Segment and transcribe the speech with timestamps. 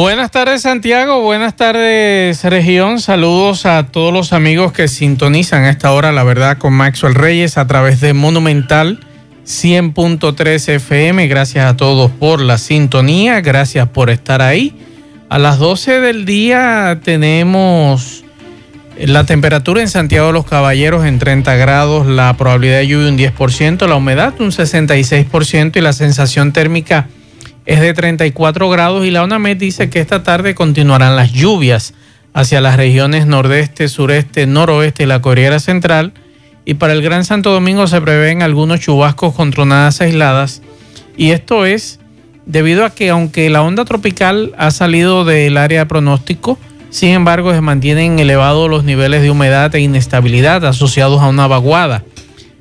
[0.00, 5.90] Buenas tardes Santiago, buenas tardes región, saludos a todos los amigos que sintonizan a esta
[5.90, 9.00] hora, la verdad, con Maxwell Reyes a través de Monumental
[9.44, 11.26] 100.3 FM.
[11.26, 14.72] Gracias a todos por la sintonía, gracias por estar ahí.
[15.30, 18.22] A las 12 del día tenemos
[19.00, 23.18] la temperatura en Santiago de los Caballeros en 30 grados, la probabilidad de lluvia un
[23.18, 27.08] 10%, la humedad un 66% y la sensación térmica
[27.68, 31.92] es de 34 grados y la ONAMED dice que esta tarde continuarán las lluvias
[32.32, 36.14] hacia las regiones nordeste, sureste, noroeste y la Corriera Central.
[36.64, 40.62] Y para el Gran Santo Domingo se prevén algunos chubascos con tronadas aisladas.
[41.18, 42.00] Y esto es
[42.46, 47.52] debido a que aunque la onda tropical ha salido del área de pronóstico, sin embargo
[47.52, 52.02] se mantienen elevados los niveles de humedad e inestabilidad asociados a una vaguada,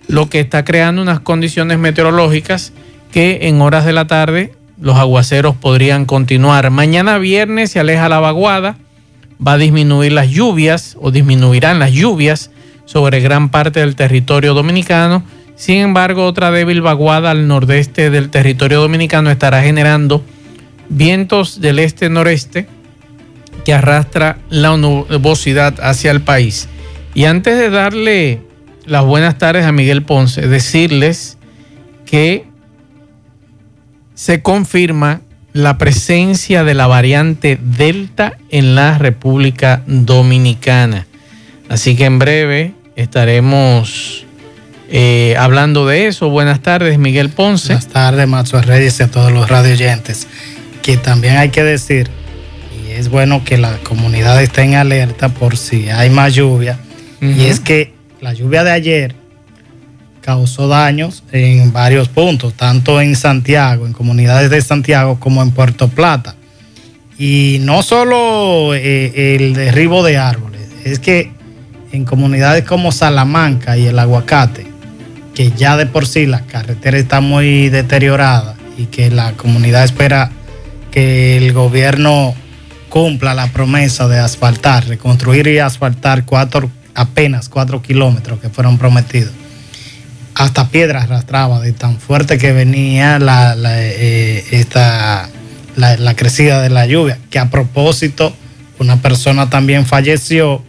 [0.10, 2.74] lo que está creando unas condiciones meteorológicas
[3.14, 6.70] que en horas de la tarde los aguaceros podrían continuar.
[6.70, 8.78] Mañana viernes se aleja la vaguada,
[9.46, 12.52] va a disminuir las lluvias o disminuirán las lluvias
[12.86, 15.24] sobre gran parte del territorio dominicano.
[15.56, 20.24] Sin embargo, otra débil vaguada al nordeste del territorio dominicano estará generando
[20.90, 22.68] vientos del este-noreste
[23.66, 26.70] que arrastra la nubosidad hacia el país.
[27.14, 28.42] Y antes de darle
[28.86, 31.38] las buenas tardes a Miguel Ponce, decirles
[32.06, 32.46] que
[34.18, 35.22] se confirma
[35.54, 41.06] la presencia de la variante Delta en la República Dominicana.
[41.70, 44.26] Así que en breve estaremos
[44.90, 46.32] eh, hablando de eso.
[46.32, 47.68] Buenas tardes, Miguel Ponce.
[47.68, 50.28] Buenas tardes, Macho Reyes y a todos los radioyentes.
[50.82, 52.10] Que también hay que decir,
[52.84, 56.80] y es bueno que la comunidad esté en alerta por si hay más lluvia,
[57.22, 59.16] y es que la lluvia de ayer
[60.28, 65.88] causó daños en varios puntos, tanto en Santiago, en comunidades de Santiago, como en Puerto
[65.88, 66.36] Plata.
[67.18, 71.32] Y no solo eh, el derribo de árboles, es que
[71.94, 74.68] en comunidades como Salamanca y el Aguacate,
[75.34, 80.30] que ya de por sí la carretera está muy deteriorada y que la comunidad espera
[80.92, 82.36] que el gobierno
[82.90, 89.32] cumpla la promesa de asfaltar, reconstruir y asfaltar cuatro, apenas cuatro kilómetros que fueron prometidos
[90.38, 95.28] hasta piedras arrastraba de tan fuerte que venía la, eh, esta,
[95.76, 97.18] la, crecida de la lluvia.
[97.32, 98.34] Que a propósito,
[98.78, 100.62] una persona también falleció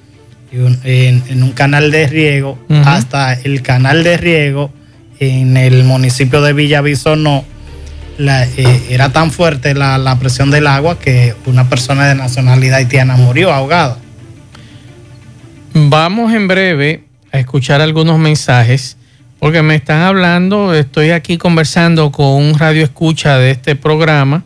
[0.51, 4.73] en, un canal de riego, hasta el canal de riego
[5.21, 7.45] en el municipio de Villavisonó.
[8.17, 12.79] La, eh, era tan fuerte la, la presión del agua que una persona de nacionalidad
[12.79, 13.99] haitiana murió ahogada.
[15.75, 18.98] Vamos en breve a escuchar algunos mensajes
[19.39, 24.43] porque me están hablando, estoy aquí conversando con un radio escucha de este programa,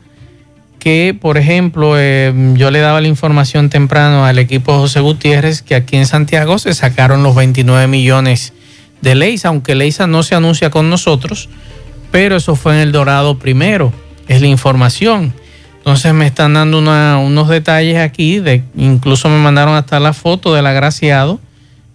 [0.78, 5.76] que por ejemplo eh, yo le daba la información temprano al equipo José Gutiérrez que
[5.76, 8.52] aquí en Santiago se sacaron los 29 millones
[9.00, 11.48] de Leisa, aunque Leisa no se anuncia con nosotros,
[12.10, 13.92] pero eso fue en el Dorado primero,
[14.28, 15.32] es la información.
[15.78, 18.40] Entonces me están dando unos detalles aquí,
[18.76, 21.40] incluso me mandaron hasta la foto del agraciado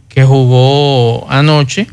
[0.09, 1.87] que jugó anoche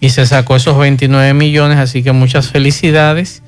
[0.00, 3.42] y se sacó esos 29 millones, así que muchas felicidades.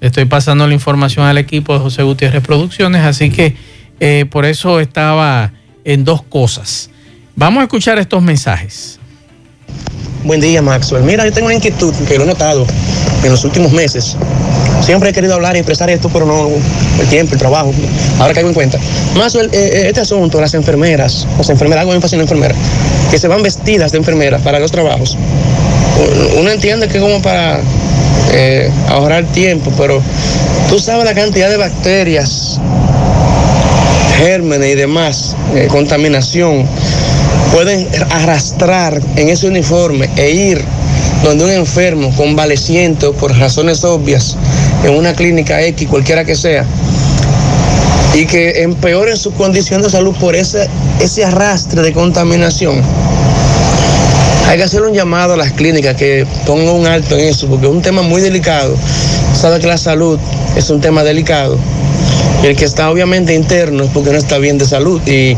[0.00, 3.54] Le estoy pasando la información al equipo de José Gutiérrez Producciones, así que
[4.00, 5.52] eh, por eso estaba
[5.84, 6.88] en dos cosas.
[7.36, 8.98] Vamos a escuchar estos mensajes.
[10.24, 11.02] Buen día, Maxwell.
[11.02, 12.66] Mira, yo tengo una inquietud que lo he notado
[13.22, 14.16] en los últimos meses.
[14.80, 16.48] Siempre he querido hablar y expresar esto, pero no
[16.98, 17.74] el tiempo, el trabajo.
[18.18, 18.78] Ahora caigo en cuenta.
[19.16, 22.56] Maxwell, eh, eh, este asunto, las enfermeras, las enfermeras, hago énfasis en enfermeras,
[23.10, 25.18] que se van vestidas de enfermeras para los trabajos
[26.38, 27.60] uno entiende que es como para
[28.32, 30.02] eh, ahorrar tiempo, pero
[30.68, 32.60] tú sabes la cantidad de bacterias,
[34.18, 36.66] gérmenes y demás, eh, contaminación,
[37.52, 40.64] pueden arrastrar en ese uniforme e ir
[41.24, 44.36] donde un enfermo convaleciente por razones obvias
[44.84, 46.64] en una clínica X, cualquiera que sea,
[48.14, 50.68] y que empeoren su condición de salud por ese,
[51.00, 52.82] ese arrastre de contaminación
[54.50, 57.66] hay que hacer un llamado a las clínicas que pongan un alto en eso, porque
[57.66, 58.74] es un tema muy delicado.
[59.32, 60.18] Sabe que la salud
[60.56, 61.56] es un tema delicado.
[62.42, 65.36] Y el que está obviamente interno es porque no está bien de salud y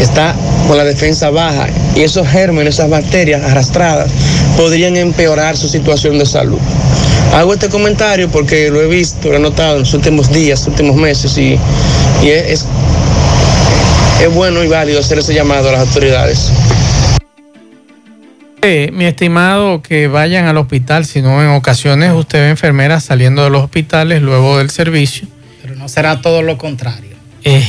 [0.00, 0.36] está
[0.68, 1.66] con la defensa baja
[1.96, 4.12] y esos gérmenes, esas bacterias arrastradas,
[4.56, 6.60] podrían empeorar su situación de salud.
[7.32, 10.94] Hago este comentario porque lo he visto, lo he notado en los últimos días, últimos
[10.94, 11.58] meses y,
[12.22, 12.66] es
[14.32, 16.52] bueno y válido hacer ese llamado a las autoridades.
[18.66, 23.44] Eh, mi estimado, que vayan al hospital, si no en ocasiones usted ve enfermeras saliendo
[23.44, 25.28] de los hospitales luego del servicio.
[25.60, 27.14] Pero no será todo lo contrario.
[27.44, 27.62] Eh,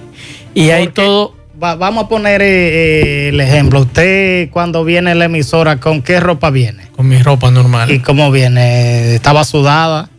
[0.54, 1.36] y hay todo...
[1.54, 3.82] vamos a poner eh, el ejemplo.
[3.82, 6.88] Usted cuando viene la emisora, ¿con qué ropa viene?
[6.96, 7.92] Con mi ropa normal.
[7.92, 9.14] ¿Y cómo viene?
[9.14, 10.10] ¿Estaba sudada?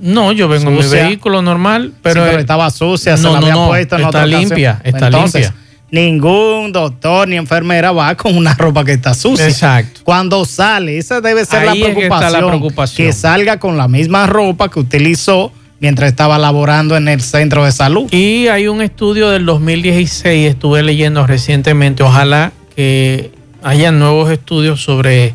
[0.00, 3.68] No, yo vengo en mi vehículo normal, pero, estaba sucia, no, se la había no,
[3.68, 8.84] puesto en está limpia, está Entonces, limpia ningún doctor ni enfermera va con una ropa
[8.84, 9.48] que está sucia.
[9.48, 10.00] Exacto.
[10.04, 15.52] Cuando sale, esa debe ser la, preocupación, que salga con la misma ropa que utilizó
[15.80, 18.12] mientras estaba laborando en el centro de salud.
[18.12, 23.30] Y hay un estudio del 2016, estuve leyendo recientemente, ojalá que
[23.62, 25.34] haya nuevos estudios sobre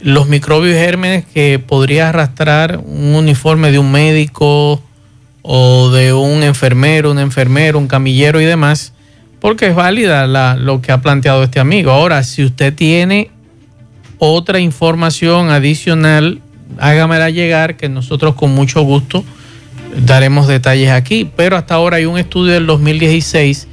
[0.00, 4.82] los microbios y gérmenes que podría arrastrar un uniforme de un médico
[5.42, 8.92] o de un enfermero, un enfermero, un camillero y demás
[9.42, 11.90] porque es válida lo que ha planteado este amigo.
[11.90, 13.32] Ahora, si usted tiene
[14.18, 16.40] otra información adicional,
[16.78, 19.24] hágamela llegar, que nosotros con mucho gusto
[20.06, 21.28] daremos detalles aquí.
[21.34, 23.66] Pero hasta ahora hay un estudio del 2016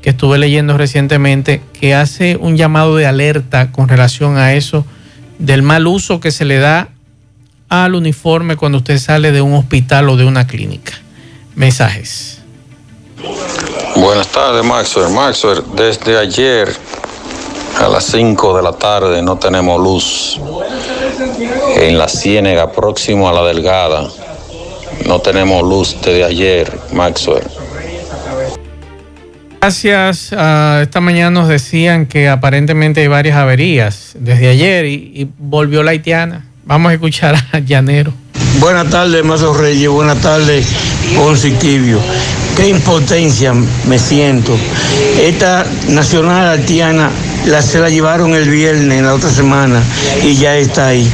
[0.00, 4.86] que estuve leyendo recientemente que hace un llamado de alerta con relación a eso,
[5.40, 6.90] del mal uso que se le da
[7.68, 10.92] al uniforme cuando usted sale de un hospital o de una clínica.
[11.56, 12.42] Mensajes.
[13.96, 15.10] Buenas tardes, Maxwell.
[15.10, 16.68] Maxwell, desde ayer
[17.80, 20.40] a las 5 de la tarde no tenemos luz.
[21.76, 24.08] En la Ciénega, próximo a la Delgada,
[25.06, 27.42] no tenemos luz desde ayer, Maxwell.
[29.60, 30.32] Gracias.
[30.36, 35.92] Ah, esta mañana nos decían que aparentemente hay varias averías desde ayer y, volvió la
[35.92, 36.44] haitiana.
[36.64, 38.12] Vamos a escuchar a Llanero.
[38.60, 39.88] Buenas tardes, Mazo Reyes.
[39.88, 40.66] Buenas tardes,
[41.16, 42.00] Ponce Tibio
[42.56, 44.56] qué impotencia me siento.
[45.20, 47.10] Esta nacional haitiana
[47.44, 49.82] la, se la llevaron el viernes, la otra semana,
[50.22, 51.08] y ya está ahí.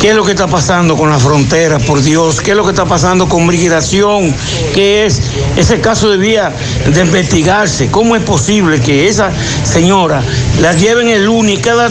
[0.00, 2.40] ¿Qué es lo que está pasando con la frontera, por Dios?
[2.40, 4.34] ¿Qué es lo que está pasando con migración?
[4.74, 5.20] ¿Qué es?
[5.56, 6.52] Ese caso debía
[6.86, 7.90] de investigarse.
[7.90, 9.32] ¿Cómo es posible que esa
[9.64, 10.22] señora
[10.60, 11.90] la lleven el lunes y cada...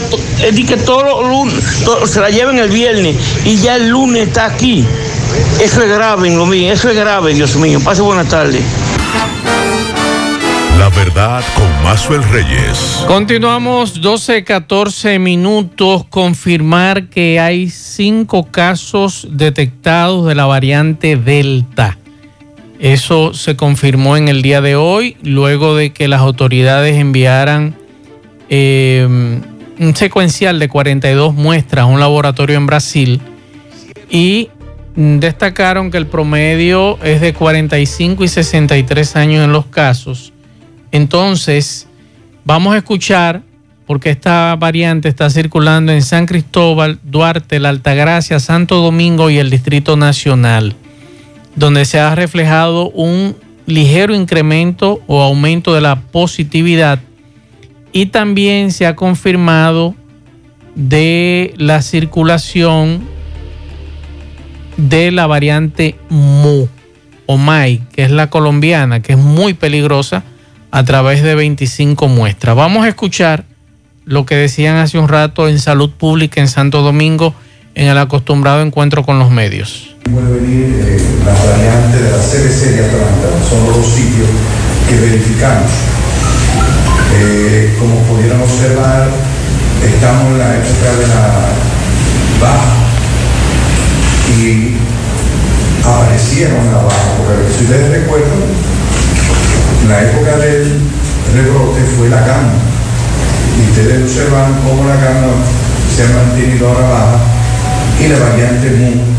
[0.66, 1.64] que todos los lunes,
[2.10, 4.84] se la lleven el viernes y ya el lunes está aquí?
[5.60, 7.80] Eso es grave, lo mío, eso es grave, Dios mío.
[7.82, 8.60] Pase buena tarde.
[10.78, 13.04] La verdad con Mazuel Reyes.
[13.06, 16.04] Continuamos 12, 14 minutos.
[16.08, 21.96] Confirmar que hay cinco casos detectados de la variante Delta.
[22.78, 27.74] Eso se confirmó en el día de hoy, luego de que las autoridades enviaran
[28.50, 29.08] eh,
[29.78, 33.20] un secuencial de 42 muestras un laboratorio en Brasil
[34.10, 34.50] y
[34.94, 40.32] destacaron que el promedio es de 45 y 63 años en los casos.
[40.90, 41.86] Entonces,
[42.44, 43.42] vamos a escuchar,
[43.86, 49.50] porque esta variante está circulando en San Cristóbal, Duarte, La Altagracia, Santo Domingo y el
[49.50, 50.74] Distrito Nacional,
[51.54, 53.36] donde se ha reflejado un
[53.66, 57.00] ligero incremento o aumento de la positividad
[57.96, 59.94] y también se ha confirmado
[60.74, 63.00] de la circulación
[64.76, 66.66] de la variante Mu
[67.24, 70.24] o Mai, que es la colombiana, que es muy peligrosa
[70.70, 72.54] a través de 25 muestras.
[72.54, 73.46] Vamos a escuchar
[74.04, 77.32] lo que decían hace un rato en Salud Pública en Santo Domingo
[77.74, 79.96] en el acostumbrado encuentro con los medios.
[80.04, 84.28] Puede venir eh, las variantes de la CDC de Atlanta, son los sitios
[84.86, 85.70] que verificamos.
[87.18, 89.08] Eh, como pudieron observar,
[89.82, 91.48] estamos en la época de la
[92.40, 92.76] baja
[94.38, 94.76] y
[95.82, 98.44] aparecieron abajo, porque si ustedes recuerdan,
[99.88, 100.80] la época del
[101.34, 102.52] rebrote fue la gama.
[103.56, 105.32] Y ustedes observan cómo la gama
[105.94, 107.18] se ha mantenido ahora baja
[107.98, 109.16] y la variante MU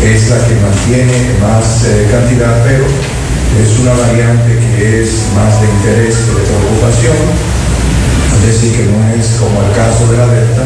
[0.00, 2.84] es la que mantiene más eh, cantidad, pero
[3.62, 7.16] es una variante que es más de interés que de preocupación,
[8.34, 10.64] es decir, que no es como el caso de la Delta,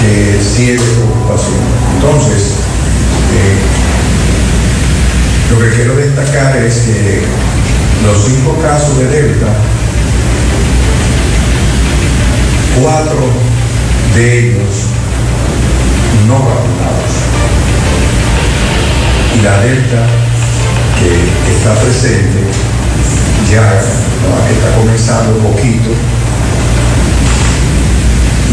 [0.00, 1.58] que sí es preocupación.
[1.96, 2.52] Entonces,
[3.34, 3.58] eh,
[5.50, 7.22] lo que quiero destacar es que
[8.04, 9.46] los cinco casos de Delta,
[12.80, 13.28] cuatro
[14.14, 14.86] de ellos
[16.28, 17.14] no vacunados.
[19.36, 20.25] Y la Delta
[21.66, 22.38] está presente
[23.50, 25.90] ya está comenzando un poquito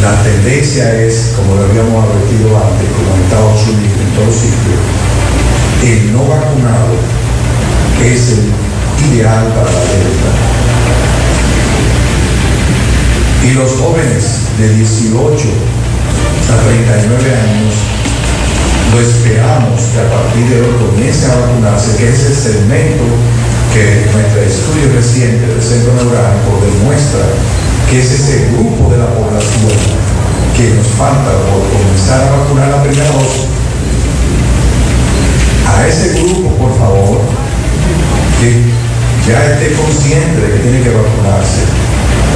[0.01, 4.81] la tendencia es, como lo habíamos advertido antes, como en Estados Unidos, en todos sitios,
[5.81, 6.95] el no vacunado
[8.03, 10.29] es el ideal para la delta.
[13.45, 15.47] Y los jóvenes de 18
[16.51, 17.75] a 39 años,
[18.93, 23.03] lo esperamos que a partir de hoy comiencen a vacunarse, que es el segmento
[23.73, 27.25] que nuestro estudio reciente del Centro Neurálgico demuestra
[27.89, 29.73] que es ese grupo de la población
[30.53, 33.49] que nos falta por comenzar a vacunar la primera dosis.
[35.65, 37.21] A ese grupo, por favor,
[38.37, 38.61] que
[39.25, 41.65] ya esté consciente de que tiene que vacunarse.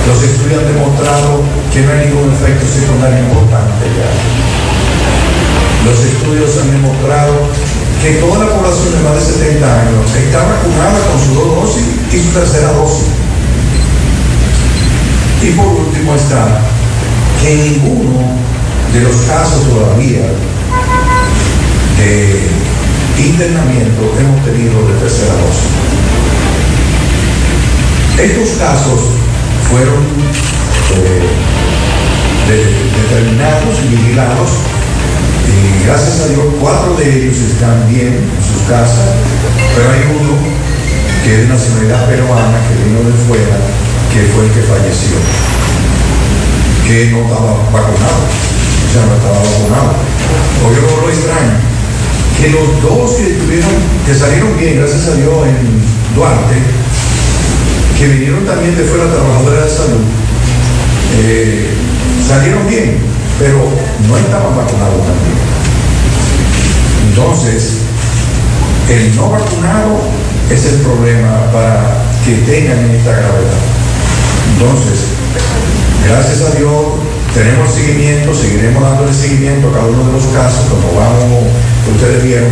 [0.09, 4.46] Los estudios han demostrado que no hay ningún efecto secundario importante ya.
[5.87, 7.33] Los estudios han demostrado
[8.01, 11.83] que toda la población de más de 70 años está vacunada con su dos dosis
[12.11, 13.07] y su tercera dosis.
[15.43, 16.59] Y por último está
[17.41, 18.19] que ninguno
[18.93, 20.21] de los casos todavía
[21.97, 22.49] de
[23.17, 25.71] internamiento hemos tenido de tercera dosis.
[28.19, 28.99] Estos casos
[29.69, 30.03] fueron
[30.97, 31.29] eh,
[32.47, 34.49] de- determinados y vigilados
[35.87, 39.15] gracias a Dios cuatro de ellos están bien en sus casas,
[39.73, 40.35] pero hay uno
[41.23, 43.55] que es de nacionalidad peruana, que vino de fuera,
[44.11, 45.15] que fue el que falleció,
[46.83, 49.95] que no estaba vacunado, o sea, no estaba vacunado.
[50.59, 51.55] Lo, lo extraño,
[52.35, 53.71] que los dos que tuvieron,
[54.05, 56.55] que salieron bien, gracias a Dios, en Duarte,
[57.97, 60.03] que vinieron también de fuera trabajadores de salud,
[61.23, 61.69] eh,
[62.27, 62.99] salieron bien,
[63.39, 63.71] pero
[64.03, 65.56] no estaban vacunados también.
[67.09, 67.79] Entonces,
[68.89, 69.99] el no vacunado
[70.49, 73.61] es el problema para que tengan esta gravedad.
[74.53, 75.05] Entonces,
[76.07, 76.71] gracias a Dios,
[77.33, 81.43] tenemos seguimiento, seguiremos dándole seguimiento a cada uno de los casos, como vamos,
[81.93, 82.49] ustedes vieron.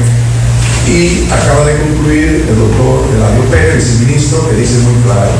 [0.88, 5.32] Y acaba de concluir el doctor Eladio Pérez, el ministro, que dice muy claro,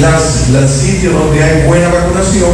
[0.00, 2.50] las, los sitios donde hay buena vacunación,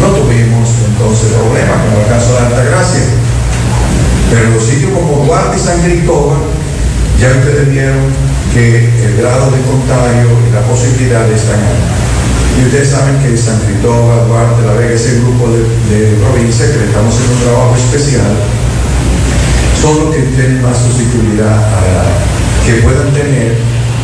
[0.00, 3.27] no tuvimos entonces problemas, como el caso de Altagracia.
[4.30, 6.38] Pero los sitios como Duarte y San Cristóbal,
[7.20, 8.12] ya ustedes vieron
[8.52, 12.60] que el grado de contagio y la posibilidad están ahí.
[12.60, 16.78] Y ustedes saben que San Cristóbal, Duarte, La Vega, ese grupo de, de provincias que
[16.78, 18.32] le estamos haciendo un trabajo especial,
[19.80, 21.88] son los que tienen más susceptibilidad a
[22.66, 23.56] que puedan tener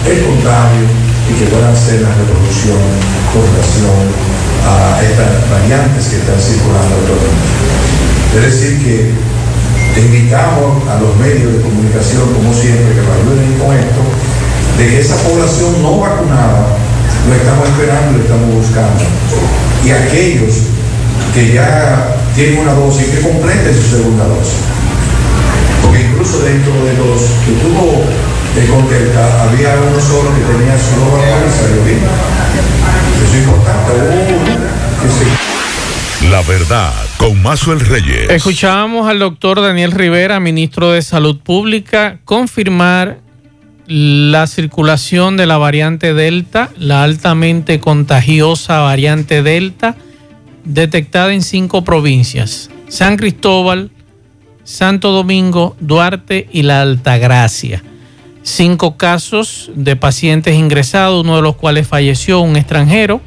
[0.08, 0.86] el contagio
[1.28, 2.78] y que puedan hacer la reproducción
[3.32, 4.08] con relación
[4.64, 7.44] a estas variantes que están circulando actualmente.
[8.36, 9.12] Es decir, que
[10.00, 14.00] invitamos a los medios de comunicación, como siempre, que nos ayuden con esto,
[14.78, 16.76] de que esa población no vacunada
[17.28, 19.04] lo estamos esperando lo estamos buscando.
[19.84, 20.54] Y aquellos
[21.32, 24.60] que ya tienen una dosis, que completen su segunda dosis.
[25.82, 28.02] Porque incluso dentro de los que tuvo
[28.54, 32.00] de Condelta, había uno solo que tenía su dos vacunas y salió bien.
[33.14, 33.90] Eso es importante.
[36.30, 36.92] La verdad,
[37.24, 38.28] con Mazuel Reyes.
[38.28, 43.18] Escuchábamos al doctor Daniel Rivera, ministro de Salud Pública, confirmar
[43.86, 49.96] la circulación de la variante Delta, la altamente contagiosa variante Delta,
[50.64, 53.90] detectada en cinco provincias, San Cristóbal,
[54.64, 57.82] Santo Domingo, Duarte y la Altagracia.
[58.42, 63.22] Cinco casos de pacientes ingresados, uno de los cuales falleció, un extranjero,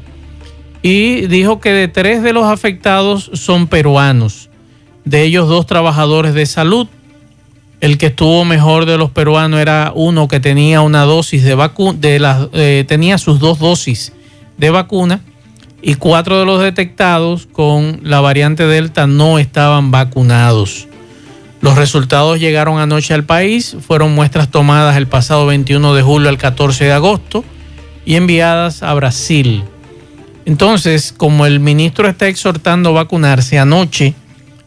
[0.82, 4.50] y dijo que de tres de los afectados son peruanos,
[5.04, 6.86] de ellos dos trabajadores de salud.
[7.80, 11.98] El que estuvo mejor de los peruanos era uno que tenía una dosis de vacuna,
[12.00, 14.12] de las, eh, tenía sus dos dosis
[14.56, 15.20] de vacuna
[15.80, 20.88] y cuatro de los detectados con la variante Delta no estaban vacunados.
[21.60, 26.38] Los resultados llegaron anoche al país, fueron muestras tomadas el pasado 21 de julio al
[26.38, 27.44] 14 de agosto
[28.04, 29.64] y enviadas a Brasil.
[30.48, 34.14] Entonces, como el ministro está exhortando a vacunarse, anoche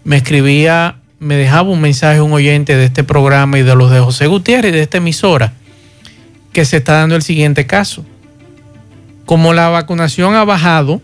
[0.03, 3.99] me escribía, me dejaba un mensaje un oyente de este programa y de los de
[3.99, 5.53] José Gutiérrez y de esta emisora,
[6.53, 8.05] que se está dando el siguiente caso.
[9.25, 11.01] Como la vacunación ha bajado,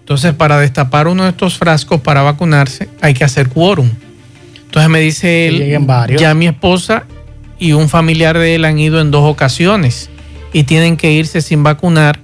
[0.00, 3.88] entonces para destapar uno de estos frascos para vacunarse hay que hacer quórum.
[4.64, 5.78] Entonces me dice él,
[6.18, 7.04] ya mi esposa
[7.60, 10.10] y un familiar de él han ido en dos ocasiones
[10.52, 12.18] y tienen que irse sin vacunar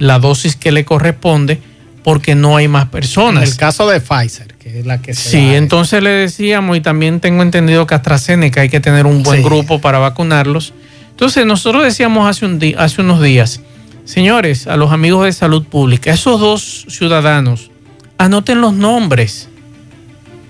[0.00, 1.60] la dosis que le corresponde
[2.02, 3.48] porque no hay más En personas.
[3.48, 6.80] el caso de Pfizer, que es la que se Sí, da, entonces le decíamos, y
[6.80, 9.44] también tengo entendido que AstraZeneca hay que tener un buen Sí.
[9.44, 10.72] grupo para vacunarlos.
[11.10, 13.60] Entonces nosotros decíamos hace, un hace unos días,
[14.06, 17.70] Señores, a los amigos de salud pública, esos dos ciudadanos,
[18.18, 19.48] anoten los nombres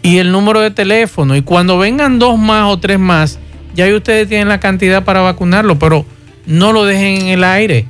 [0.03, 1.37] y el número de teléfono.
[1.37, 3.39] Y cuando vengan dos más o tres más,
[3.75, 6.07] ya ustedes tienen la cantidad para vacunarlo, pero
[6.47, 7.87] no lo dejen en el aire,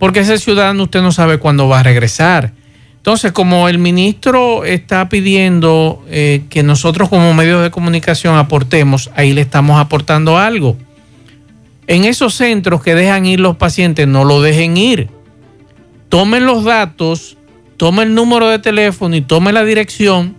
[0.00, 2.52] porque ese ciudadano usted no sabe cuándo va a regresar.
[2.96, 9.32] Entonces, como el ministro está pidiendo eh, que nosotros como medios de comunicación aportemos, ahí
[9.32, 10.76] le estamos aportando algo.
[11.86, 15.08] En esos centros que dejan ir los pacientes, no lo dejen ir.
[16.08, 17.36] Tomen los datos,
[17.76, 20.34] tomen el número de teléfono y tomen la dirección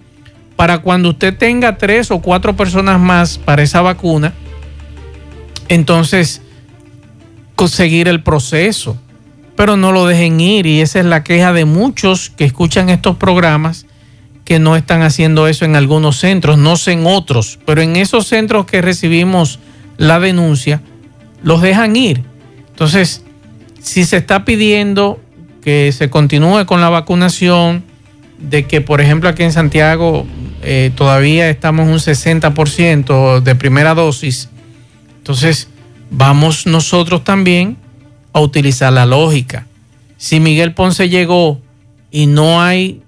[0.56, 4.34] para cuando usted tenga tres o cuatro personas más para esa vacuna,
[5.68, 6.42] entonces
[7.56, 8.98] conseguir el proceso
[9.62, 13.18] pero no lo dejen ir y esa es la queja de muchos que escuchan estos
[13.18, 13.86] programas
[14.44, 18.26] que no están haciendo eso en algunos centros, no sé en otros, pero en esos
[18.26, 19.60] centros que recibimos
[19.98, 20.82] la denuncia,
[21.44, 22.24] los dejan ir.
[22.70, 23.24] Entonces,
[23.80, 25.20] si se está pidiendo
[25.62, 27.84] que se continúe con la vacunación,
[28.40, 30.26] de que por ejemplo aquí en Santiago
[30.64, 34.50] eh, todavía estamos un 60% de primera dosis,
[35.20, 35.68] entonces
[36.10, 37.78] vamos nosotros también
[38.34, 39.66] a utilizar la lógica.
[40.18, 41.60] Si Miguel Ponce llegó
[42.12, 43.02] y no hay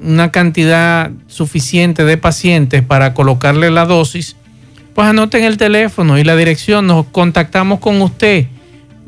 [0.00, 4.36] una cantidad suficiente de pacientes para colocarle la dosis,
[4.94, 8.46] pues anoten el teléfono y la dirección, nos contactamos con usted.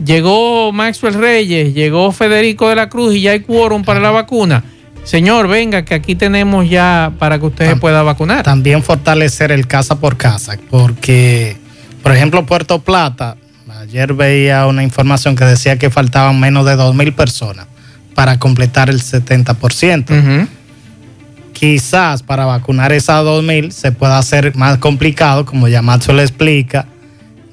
[0.02, 4.64] Llegó Maxwell Reyes, llegó Federico de la Cruz y ya hay quórum para la vacuna.
[5.04, 8.44] Señor, venga, que aquí tenemos ya para que usted se pueda vacunar.
[8.44, 11.56] También fortalecer el casa por casa, porque,
[12.02, 13.36] por ejemplo, Puerto Plata
[13.90, 17.66] Ayer veía una información que decía que faltaban menos de 2.000 personas
[18.14, 20.46] para completar el 70%.
[21.52, 26.86] Quizás para vacunar esas 2.000 se pueda hacer más complicado, como ya Macho le explica,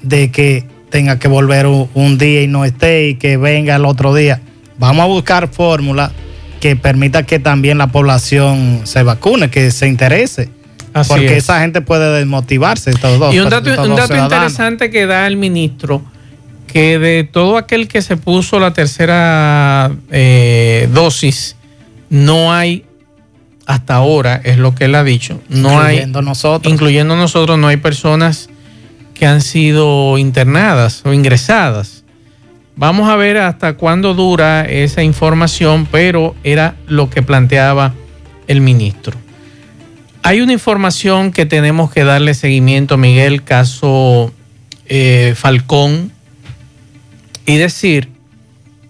[0.04, 4.14] de que tenga que volver un, día y no esté y que venga el otro
[4.14, 4.40] día.
[4.78, 6.12] Vamos a buscar fórmulas
[6.60, 10.52] que permita que también la población se vacune, que se interese.
[11.08, 12.94] porque esa gente puede desmotivarse.
[12.94, 16.04] Todos, y un dato, un dato interesante que da el ministro
[16.68, 21.56] que de todo aquel que se puso la tercera eh, dosis,
[22.10, 22.86] no hay,
[23.66, 26.72] hasta ahora, es lo que él ha dicho, no incluyendo hay, nosotros.
[26.72, 28.50] incluyendo nosotros, no hay personas
[29.14, 32.04] que han sido internadas o ingresadas.
[32.76, 37.94] Vamos a ver hasta cuándo dura esa información, pero era lo que planteaba
[38.48, 39.18] el ministro.
[40.22, 44.32] Hay una información que tenemos que darle seguimiento, Miguel, caso
[44.86, 46.12] eh, Falcón,
[47.48, 48.10] y decir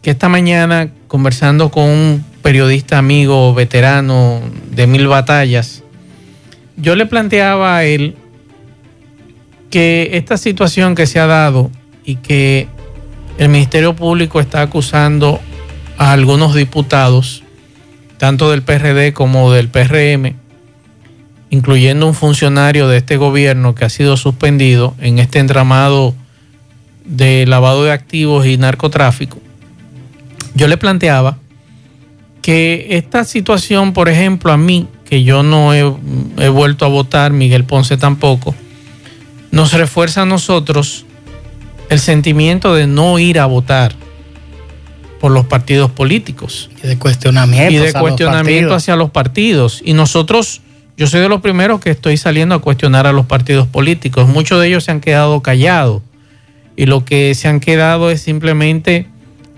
[0.01, 4.41] que esta mañana, conversando con un periodista amigo, veterano
[4.71, 5.83] de mil batallas,
[6.75, 8.15] yo le planteaba a él
[9.69, 11.69] que esta situación que se ha dado
[12.03, 12.67] y que
[13.37, 15.39] el Ministerio Público está acusando
[15.99, 17.43] a algunos diputados,
[18.17, 20.33] tanto del PRD como del PRM,
[21.51, 26.15] incluyendo un funcionario de este gobierno que ha sido suspendido en este entramado
[27.07, 29.39] de lavado de activos y narcotráfico,
[30.53, 31.37] yo le planteaba
[32.41, 37.63] que esta situación, por ejemplo, a mí, que yo no he, vuelto a votar, Miguel
[37.63, 38.55] Ponce tampoco,
[39.51, 41.05] nos refuerza a nosotros
[41.89, 43.95] el sentimiento de no ir a votar
[45.19, 46.69] por los partidos políticos.
[46.83, 47.73] Y de cuestionamiento.
[47.73, 49.81] Y de cuestionamiento hacia los partidos.
[49.83, 50.61] Y nosotros,
[50.95, 54.27] yo soy de los primeros que estoy saliendo a cuestionar a los partidos políticos.
[54.27, 56.01] Muchos de ellos se han quedado callados
[56.77, 59.07] y lo que se han quedado es simplemente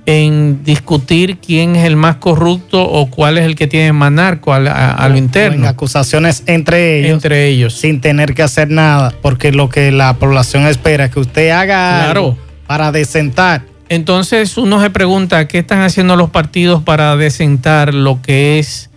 [0.06, 4.54] en discutir quién es el más corrupto o cuál es el que tiene más narco
[4.54, 5.58] a, lo interno.
[5.58, 7.12] En acusaciones entre ellos.
[7.12, 7.76] Entre ellos.
[7.76, 12.10] Sin tener que hacer nada, porque lo que la población espera es que usted haga
[12.10, 13.64] algo para desentar.
[13.90, 18.90] Entonces uno se pregunta qué están haciendo los partidos para desentar lo que es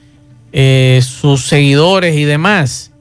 [0.52, 2.91] eh, sus seguidores y demás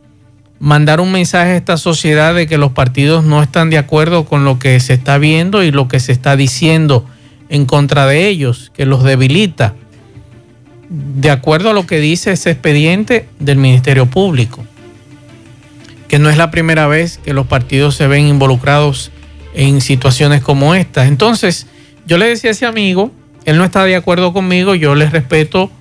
[0.61, 4.45] mandar un mensaje a esta sociedad de que los partidos no están de acuerdo con
[4.45, 7.03] lo que se está viendo y lo que se está diciendo
[7.49, 9.73] en contra de ellos, que los debilita,
[10.87, 14.63] de acuerdo a lo que dice ese expediente del Ministerio Público,
[16.07, 19.11] que no es la primera vez que los partidos se ven involucrados
[19.55, 21.07] en situaciones como estas.
[21.07, 21.65] Entonces,
[22.05, 23.11] yo le decía a ese amigo,
[23.45, 25.71] él no está de acuerdo conmigo, yo le respeto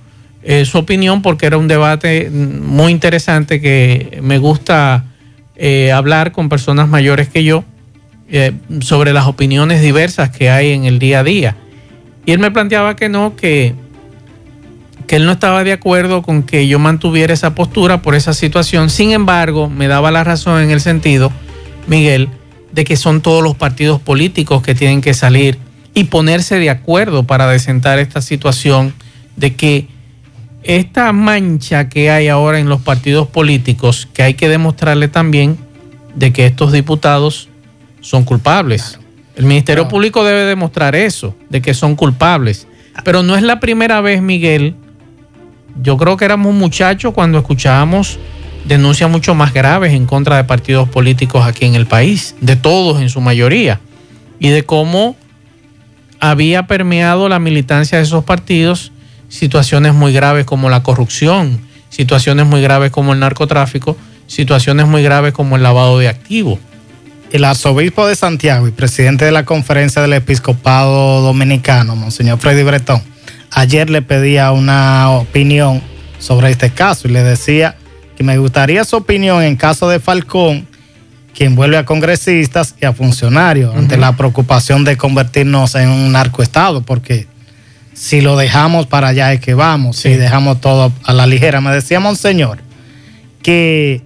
[0.43, 5.05] eh, su opinión porque era un debate muy interesante que me gusta
[5.55, 7.63] eh, hablar con personas mayores que yo
[8.31, 11.55] eh, sobre las opiniones diversas que hay en el día a día.
[12.25, 13.75] Y él me planteaba que no, que,
[15.05, 18.89] que él no estaba de acuerdo con que yo mantuviera esa postura por esa situación.
[18.89, 21.31] Sin embargo, me daba la razón en el sentido,
[21.85, 22.29] Miguel,
[22.71, 25.59] de que son todos los partidos políticos que tienen que salir
[25.93, 28.93] y ponerse de acuerdo para desentar esta situación
[29.35, 29.87] de que
[30.63, 35.57] esta mancha que hay ahora en los partidos políticos, que hay que demostrarle también
[36.15, 37.49] de que estos diputados
[38.01, 38.99] son culpables.
[39.35, 42.67] El Ministerio Público debe demostrar eso, de que son culpables.
[43.03, 44.75] Pero no es la primera vez, Miguel.
[45.81, 48.19] Yo creo que éramos muchachos cuando escuchábamos
[48.65, 53.01] denuncias mucho más graves en contra de partidos políticos aquí en el país, de todos
[53.01, 53.79] en su mayoría,
[54.37, 55.15] y de cómo
[56.19, 58.91] había permeado la militancia de esos partidos
[59.31, 65.33] situaciones muy graves como la corrupción, situaciones muy graves como el narcotráfico, situaciones muy graves
[65.33, 66.59] como el lavado de activos.
[67.31, 73.01] El arzobispo de Santiago y presidente de la conferencia del episcopado dominicano, Monseñor Freddy Bretón,
[73.51, 75.81] ayer le pedía una opinión
[76.19, 77.77] sobre este caso y le decía
[78.17, 80.67] que me gustaría su opinión en caso de Falcón,
[81.33, 86.81] que envuelve a congresistas y a funcionarios ante la preocupación de convertirnos en un narcoestado,
[86.81, 87.30] porque
[87.93, 91.61] si lo dejamos para allá es que vamos, si dejamos todo a la ligera.
[91.61, 92.59] Me decía Monseñor
[93.41, 94.01] que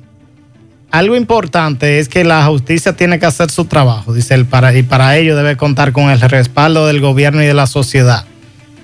[0.92, 4.84] algo importante es que la justicia tiene que hacer su trabajo, dice él, para, y
[4.84, 8.26] para ello debe contar con el respaldo del gobierno y de la sociedad,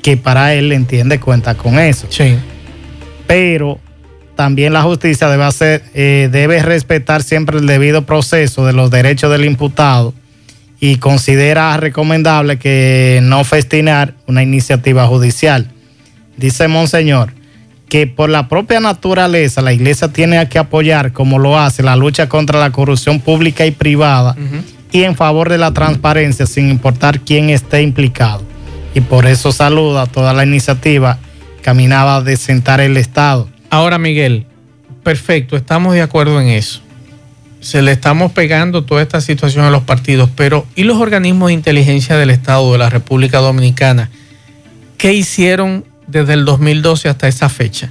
[0.01, 2.07] que para él entiende cuenta con eso.
[2.09, 2.35] Sí.
[3.27, 3.79] Pero
[4.35, 9.31] también la justicia debe hacer, eh, debe respetar siempre el debido proceso de los derechos
[9.31, 10.13] del imputado
[10.83, 15.71] y considera recomendable que no festinar una iniciativa judicial.
[16.35, 17.33] Dice Monseñor
[17.87, 22.27] que por la propia naturaleza la iglesia tiene que apoyar, como lo hace, la lucha
[22.27, 24.35] contra la corrupción pública y privada
[24.91, 28.43] y en favor de la transparencia sin importar quién esté implicado.
[28.95, 31.19] Y por eso saluda toda la iniciativa
[31.61, 33.49] caminaba de sentar el Estado.
[33.69, 34.47] Ahora, Miguel,
[35.03, 36.81] perfecto, estamos de acuerdo en eso.
[37.61, 41.53] Se le estamos pegando toda esta situación a los partidos, pero ¿y los organismos de
[41.53, 44.09] inteligencia del Estado de la República Dominicana?
[44.97, 47.89] ¿Qué hicieron desde el 2012 hasta esa fecha,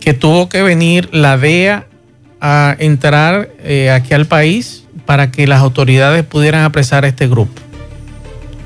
[0.00, 1.86] que tuvo que venir la DEA
[2.40, 7.60] a entrar eh, aquí al país para que las autoridades pudieran apresar a este grupo.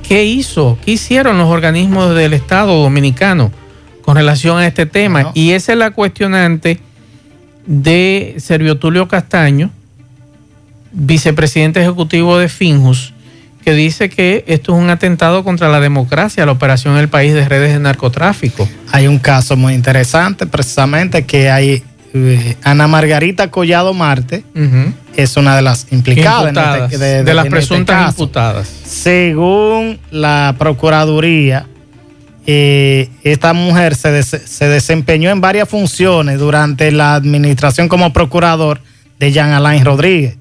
[0.06, 0.78] ¿Qué hizo?
[0.84, 3.50] ¿Qué hicieron los organismos del Estado dominicano
[4.02, 5.32] con relación a este tema?
[5.34, 6.78] Y esa es la cuestionante
[7.66, 9.70] de Servio Tulio Castaño,
[10.94, 13.12] vicepresidente ejecutivo de Finjus,
[13.64, 17.34] que dice que esto es un atentado contra la democracia, la operación en el país
[17.34, 18.68] de redes de narcotráfico.
[18.92, 24.44] Hay un caso muy interesante, precisamente, que hay eh, Ana Margarita Collado Marte,
[25.16, 28.68] es una de las implicadas, este, de, las este presuntas imputadas.
[28.84, 31.66] Según la Procuraduría,
[32.46, 38.80] eh, esta mujer se, se, desempeñó en varias funciones durante la administración como procurador
[39.18, 40.36] de Jean Alain Rodríguez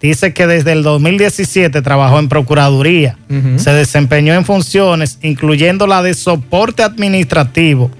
[0.00, 3.16] dice que desde el 2017 trabajó en Procuraduría,
[3.56, 7.90] se desempeñó en funciones, incluyendo la de soporte administrativo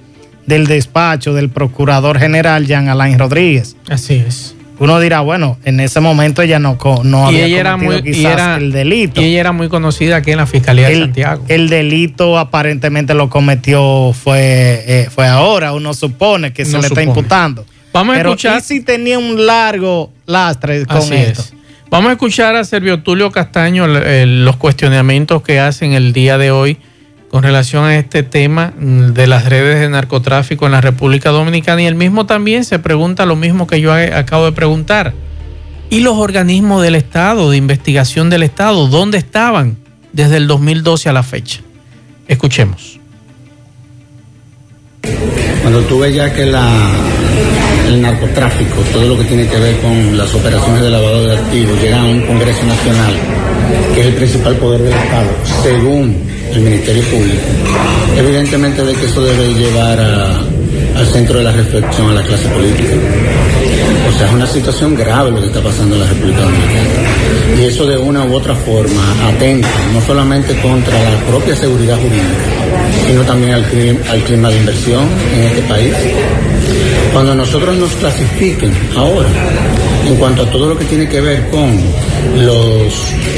[0.45, 3.75] del despacho del Procurador General Jean Alain Rodríguez.
[3.87, 4.55] Así es.
[4.79, 8.71] Uno dirá, bueno, en ese momento ella no, no había ella era muy, quizás el
[8.71, 9.21] delito.
[9.21, 11.43] Y ella era muy conocida aquí en la Fiscalía de Santiago.
[11.49, 17.03] El delito aparentemente lo cometió fue, eh, fue ahora, uno supone que se le está
[17.03, 17.65] imputando.
[17.91, 18.61] Vamos a escuchar.
[18.61, 21.43] si tenía un largo lastre con esto?
[21.89, 26.77] Vamos a escuchar a Servio Tulio Castaño los cuestionamientos que hacen el día de hoy
[27.31, 31.87] con relación a este tema de las redes de narcotráfico en la República Dominicana y
[31.87, 35.15] él mismo también se pregunta lo mismo que yo acabo de preguntar.
[35.89, 39.75] ¿Y los organismos del Estado, de investigación del Estado, dónde estaban
[40.13, 41.61] desde el 2012 a la fecha?
[42.27, 42.99] Escuchemos.
[45.63, 46.69] Cuando tú ya que la,
[47.87, 51.81] el narcotráfico, todo lo que tiene que ver con las operaciones de lavado de activos,
[51.81, 53.13] llega a un Congreso Nacional,
[53.93, 55.29] que es el principal poder del Estado,
[55.63, 56.15] según
[56.53, 57.41] el Ministerio Público.
[58.17, 62.93] Evidentemente de que eso debe llevar al centro de la reflexión a la clase política.
[64.07, 67.59] O sea, es una situación grave lo que está pasando en la República Dominicana.
[67.59, 73.05] Y eso de una u otra forma atenta no solamente contra la propia seguridad jurídica,
[73.07, 75.93] sino también al, al clima de inversión en este país
[77.13, 79.27] cuando nosotros nos clasifiquen ahora,
[80.07, 81.77] en cuanto a todo lo que tiene que ver con
[82.37, 82.93] los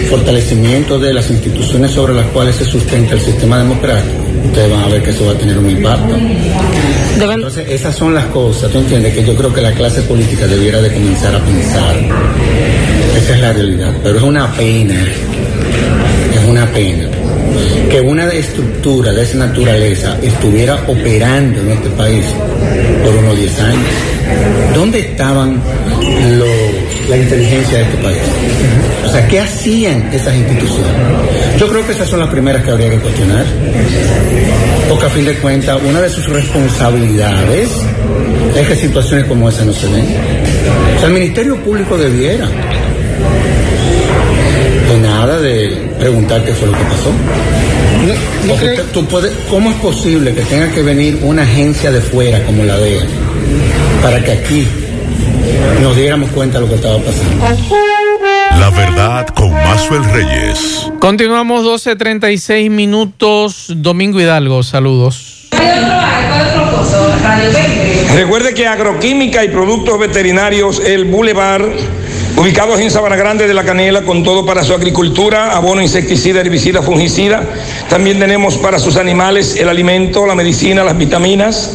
[0.10, 4.88] fortalecimientos de las instituciones sobre las cuales se sustenta el sistema democrático, ustedes van a
[4.88, 6.16] ver que eso va a tener un impacto.
[7.20, 10.82] Entonces, esas son las cosas, tú entiendes, que yo creo que la clase política debiera
[10.82, 11.96] de comenzar a pensar.
[13.18, 14.96] Esa es la realidad, pero es una pena,
[16.34, 17.10] es una pena
[17.90, 22.26] que una estructura de esa naturaleza estuviera operando en este país
[23.04, 23.90] por unos 10 años.
[24.74, 25.62] ¿Dónde estaban
[26.38, 28.20] los la inteligencia de este país.
[29.06, 30.92] O sea, ¿qué hacían esas instituciones?
[31.58, 33.46] Yo creo que esas son las primeras que habría que cuestionar.
[34.88, 37.70] Porque a fin de cuentas, una de sus responsabilidades
[38.58, 40.06] es que situaciones como esa no se den.
[40.96, 42.48] O sea, el Ministerio Público debiera
[44.88, 47.12] de nada de preguntar qué fue lo que pasó.
[48.92, 52.76] tú puedes, ¿Cómo es posible que tenga que venir una agencia de fuera como la
[52.76, 53.04] DEA
[54.02, 54.68] para que aquí
[55.80, 57.46] nos diéramos cuenta de lo que estaba pasando?
[58.60, 60.90] La verdad con Mazuel Reyes.
[61.00, 63.68] Continuamos 12.36 minutos.
[63.76, 65.50] Domingo Hidalgo, saludos.
[68.16, 71.70] Recuerde que Agroquímica y Productos Veterinarios, el Boulevard
[72.38, 76.82] ubicados en Sabana Grande de la Canela, con todo para su agricultura, abono insecticida, herbicida,
[76.82, 77.44] fungicida.
[77.90, 81.74] También tenemos para sus animales el alimento, la medicina, las vitaminas,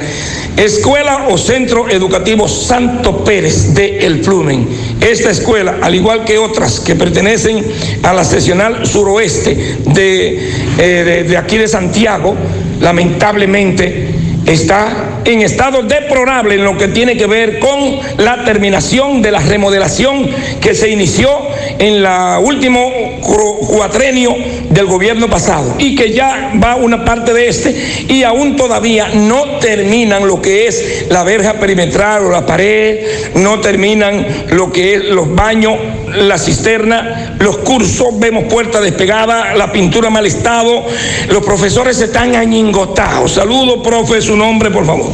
[0.57, 4.67] Escuela o Centro Educativo Santo Pérez de El Flumen.
[4.99, 7.65] Esta escuela, al igual que otras que pertenecen
[8.03, 12.35] a la sesional suroeste de, eh, de aquí de Santiago,
[12.79, 19.31] lamentablemente está en estado deplorable en lo que tiene que ver con la terminación de
[19.31, 20.27] la remodelación
[20.59, 21.29] que se inició
[21.77, 24.35] en la último cuatrenio
[24.69, 29.59] del gobierno pasado y que ya va una parte de este y aún todavía no
[29.59, 32.99] terminan lo que es la verja perimetral o la pared,
[33.35, 35.75] no terminan lo que es los baños,
[36.15, 40.85] la cisterna, los cursos, vemos puertas despegadas, la pintura mal estado,
[41.29, 43.31] los profesores están añingotados.
[43.31, 45.11] Saludo, profe, su nombre, por favor.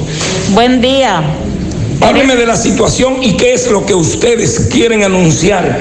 [0.50, 1.22] Buen día.
[2.02, 5.80] Hábleme de la situación y qué es lo que ustedes quieren anunciar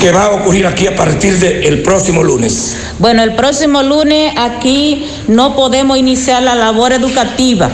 [0.00, 2.76] que va a ocurrir aquí a partir del próximo lunes.
[2.98, 7.68] Bueno, el próximo lunes aquí no podemos iniciar la labor educativa,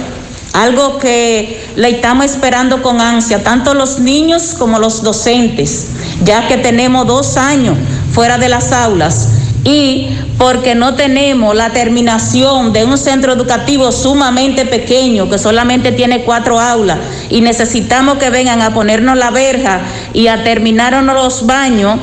[0.56, 5.88] algo que le estamos esperando con ansia, tanto los niños como los docentes,
[6.24, 7.76] ya que tenemos dos años
[8.10, 9.28] fuera de las aulas.
[9.64, 16.22] Y porque no tenemos la terminación de un centro educativo sumamente pequeño que solamente tiene
[16.22, 19.80] cuatro aulas y necesitamos que vengan a ponernos la verja
[20.14, 21.98] y a terminarnos los baños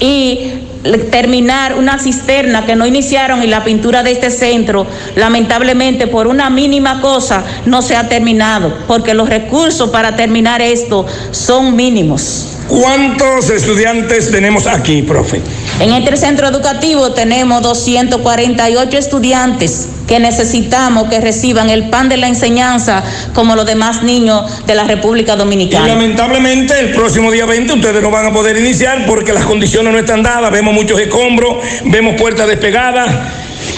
[0.00, 0.65] y
[1.10, 6.50] terminar una cisterna que no iniciaron y la pintura de este centro, lamentablemente por una
[6.50, 12.55] mínima cosa no se ha terminado, porque los recursos para terminar esto son mínimos.
[12.68, 15.40] ¿Cuántos estudiantes tenemos aquí, profe?
[15.78, 22.28] En este centro educativo tenemos 248 estudiantes que necesitamos que reciban el pan de la
[22.28, 23.02] enseñanza
[23.34, 25.86] como los demás niños de la República Dominicana.
[25.86, 29.92] Y lamentablemente el próximo día 20 ustedes no van a poder iniciar porque las condiciones
[29.92, 33.08] no están dadas, vemos muchos escombros, vemos puertas despegadas.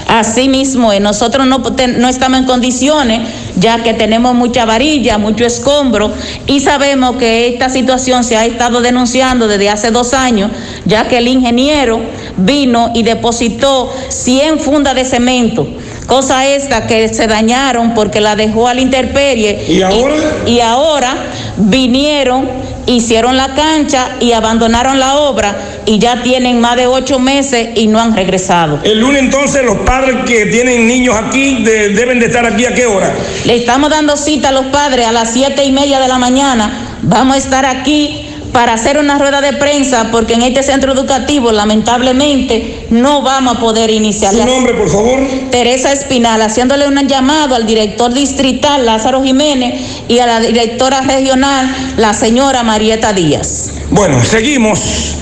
[0.07, 3.21] Así mismo, nosotros no, no estamos en condiciones
[3.59, 6.13] ya que tenemos mucha varilla, mucho escombro
[6.47, 10.51] y sabemos que esta situación se ha estado denunciando desde hace dos años,
[10.85, 12.01] ya que el ingeniero
[12.37, 15.67] vino y depositó 100 fundas de cemento.
[16.07, 19.65] Cosa esta que se dañaron porque la dejó a la intemperie.
[19.69, 20.15] ¿Y ahora?
[20.47, 21.17] y ahora
[21.59, 22.49] vinieron
[22.87, 25.55] hicieron la cancha y abandonaron la obra
[25.89, 28.79] y ya tienen más de ocho meses y no han regresado.
[28.85, 32.85] El lunes entonces los padres que tienen niños aquí deben de estar aquí a qué
[32.85, 33.11] hora?
[33.47, 36.99] Le estamos dando cita a los padres a las siete y media de la mañana.
[37.01, 41.53] Vamos a estar aquí para hacer una rueda de prensa porque en este centro educativo
[41.53, 44.35] lamentablemente no vamos a poder iniciar.
[44.35, 45.21] ¿Su nombre, por favor?
[45.51, 51.75] Teresa Espinal, haciéndole un llamado al director distrital Lázaro Jiménez y a la directora regional,
[51.97, 53.71] la señora Marieta Díaz.
[53.91, 55.17] Bueno, seguimos.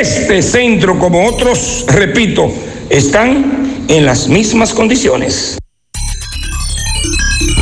[0.00, 2.52] Este centro, como otros, repito,
[2.90, 5.58] están en las mismas condiciones.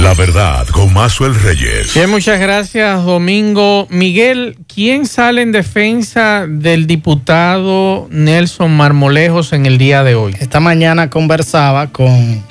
[0.01, 1.95] La verdad con Mazuel Reyes.
[1.95, 3.87] Bien, muchas gracias, Domingo.
[3.91, 10.35] Miguel, ¿quién sale en defensa del diputado Nelson Marmolejos en el día de hoy?
[10.41, 12.43] Esta mañana conversaba con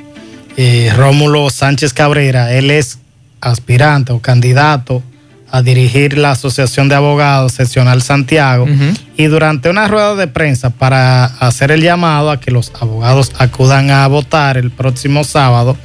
[0.56, 2.54] eh, Rómulo Sánchez Cabrera.
[2.54, 3.00] Él es
[3.42, 5.04] aspirante o candidato
[5.54, 8.66] a dirigir la Asociación de Abogados Seccional Santiago
[9.16, 13.92] y durante una rueda de prensa para hacer el llamado a que los abogados acudan
[13.92, 15.78] a votar el próximo sábado,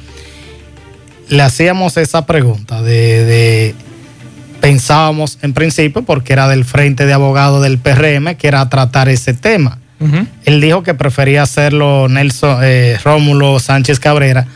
[1.27, 3.75] le hacíamos esa pregunta de,
[4.59, 9.35] pensábamos en principio, porque era del Frente de Abogados del PRM, que era tratar ese
[9.35, 9.77] tema.
[10.45, 14.47] Él dijo que prefería hacerlo Nelson eh, Rómulo Sánchez Cabrera,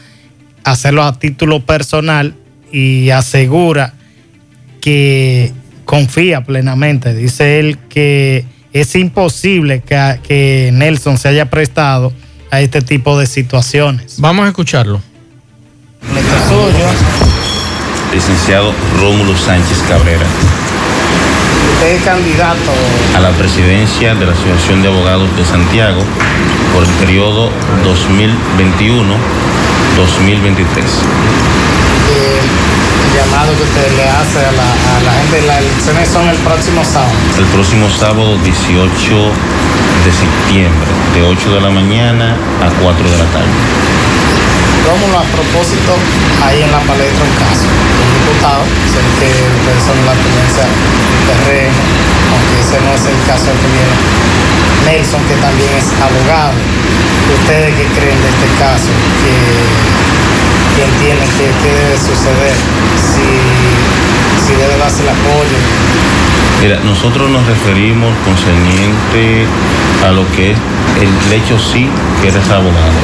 [0.64, 2.34] hacerlo a título personal
[2.72, 3.94] y asegura
[4.84, 5.54] que
[5.86, 7.14] confía plenamente.
[7.14, 8.44] Dice él que
[8.74, 12.12] es imposible que, que Nelson se haya prestado
[12.52, 14.16] a este tipo de situaciones.
[14.20, 15.00] Vamos a escucharlo.
[18.14, 20.26] Licenciado Rómulo Sánchez Cabrera.
[21.76, 22.74] Usted es candidato
[23.16, 26.02] a la presidencia de la Asociación de Abogados de Santiago
[26.74, 27.50] por el periodo
[27.86, 29.14] 2021-2023.
[32.12, 32.63] El
[33.14, 36.84] llamado que usted le hace a la, a la gente, las elecciones son el próximo
[36.84, 37.14] sábado.
[37.38, 39.32] El próximo sábado 18
[40.06, 43.54] de septiembre, de 8 de la mañana a 4 de la tarde.
[44.84, 45.96] Rómulo, a propósito,
[46.44, 47.70] ahí en la palestra un caso.
[47.70, 50.66] Un diputado, sé que ustedes son la tendencia
[51.24, 51.80] terreno,
[52.34, 53.96] aunque ese no es el caso que viene.
[54.84, 56.58] Nelson, que también es abogado.
[57.32, 58.92] ¿Ustedes qué creen de este caso?
[59.24, 62.56] ¿Qué, entienden que, qué debe suceder?
[62.98, 65.58] Si, si debe darse el apoyo.
[66.62, 69.46] Mira, nosotros nos referimos concerniente
[70.06, 70.58] a lo que es
[71.02, 71.90] el hecho sí
[72.22, 73.00] que eres abogado,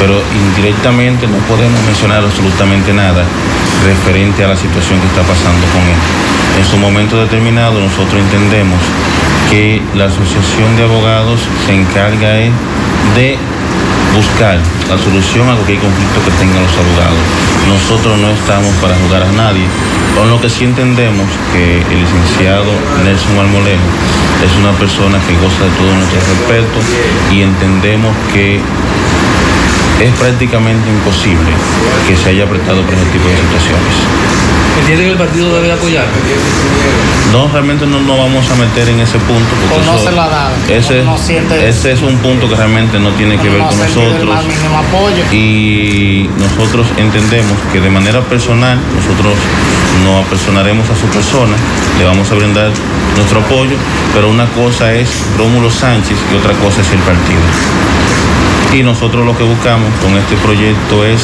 [0.00, 3.24] pero indirectamente no podemos mencionar absolutamente nada
[3.84, 6.00] referente a la situación que está pasando con él.
[6.58, 8.80] En su momento determinado nosotros entendemos
[9.50, 12.34] que la Asociación de Abogados se encarga
[13.14, 13.38] de
[14.18, 14.58] buscar
[14.90, 17.22] la solución a cualquier conflicto que tengan los abogados.
[17.70, 19.62] Nosotros no estamos para jugar a nadie,
[20.16, 22.66] con lo que sí entendemos que el licenciado
[23.04, 23.88] Nelson Marmolejo
[24.42, 26.78] es una persona que goza de todo nuestro respeto
[27.30, 28.58] y entendemos que
[30.02, 31.50] es prácticamente imposible
[32.08, 34.57] que se haya prestado por ese tipo de situaciones.
[34.80, 36.04] ¿Entiende que el partido debe apoyar?
[37.32, 39.44] No, realmente no nos vamos a meter en ese punto.
[39.74, 40.50] O no eso- se lo ha dado.
[40.68, 43.72] Ese, no, no siente ese es un punto que realmente no tiene que ver con
[43.72, 44.38] el nosotros.
[45.32, 49.34] Y nosotros entendemos que de manera personal nosotros
[50.04, 51.54] no apersonaremos a su persona,
[51.98, 52.70] le vamos a brindar
[53.16, 53.76] nuestro apoyo,
[54.14, 57.40] pero una cosa es Rómulo Sánchez y otra cosa es el partido.
[58.72, 61.22] Y nosotros lo que buscamos con este proyecto es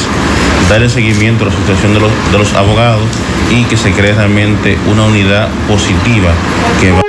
[0.69, 3.03] darle seguimiento a la situación de los, de los abogados
[3.51, 6.31] y que se cree realmente una unidad positiva
[6.81, 7.01] que va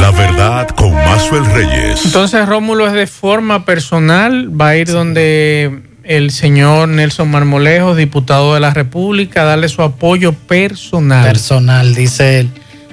[0.00, 2.04] La verdad con Maxwell Reyes.
[2.04, 8.54] Entonces Rómulo es de forma personal, va a ir donde el señor Nelson Marmolejo, diputado
[8.54, 11.24] de la República, a darle su apoyo personal.
[11.24, 12.50] Personal, dice él.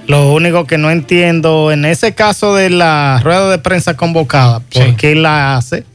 [0.07, 4.95] Lo único que no entiendo en ese caso de la rueda de prensa convocada, ¿por
[4.95, 5.85] qué la hace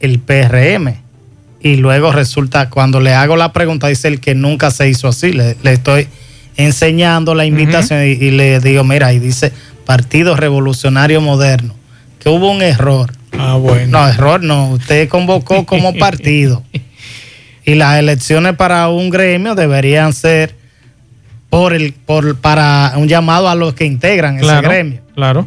[0.00, 0.94] el PRM?
[1.60, 5.32] Y luego resulta, cuando le hago la pregunta, dice él que nunca se hizo así.
[5.32, 6.06] Le, le estoy
[6.56, 9.52] enseñando la invitación y, y le digo, mira, y dice
[9.84, 11.74] Partido Revolucionario Moderno,
[12.18, 13.12] que hubo un error.
[13.38, 13.98] Ah, bueno.
[13.98, 16.62] No, error no, usted convocó como partido.
[17.64, 20.54] y las elecciones para un gremio deberían ser
[21.50, 25.00] por el, por, para un llamado a los que integran Claro, ese gremio.
[25.14, 25.46] claro.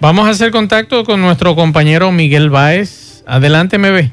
[0.00, 3.22] Vamos a hacer contacto con nuestro compañero Miguel Báez.
[3.26, 4.10] Adelante, MB.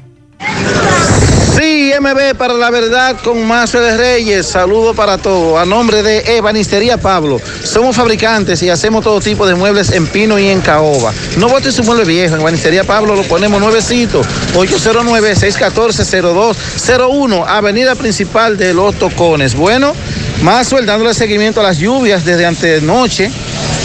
[1.56, 4.46] Sí, MB para la verdad con Mazo de Reyes.
[4.46, 5.60] Saludo para todos.
[5.60, 7.38] A nombre de Ebanistería Pablo.
[7.62, 11.12] Somos fabricantes y hacemos todo tipo de muebles en pino y en caoba.
[11.36, 12.34] No bote su mueble viejo.
[12.34, 14.22] En Ebanistería Pablo lo ponemos nuevecito.
[14.54, 17.44] 809-614-0201.
[17.46, 19.54] Avenida principal de Los Tocones.
[19.54, 19.92] Bueno,
[20.42, 23.30] Mazo dándole seguimiento a las lluvias desde antenoche.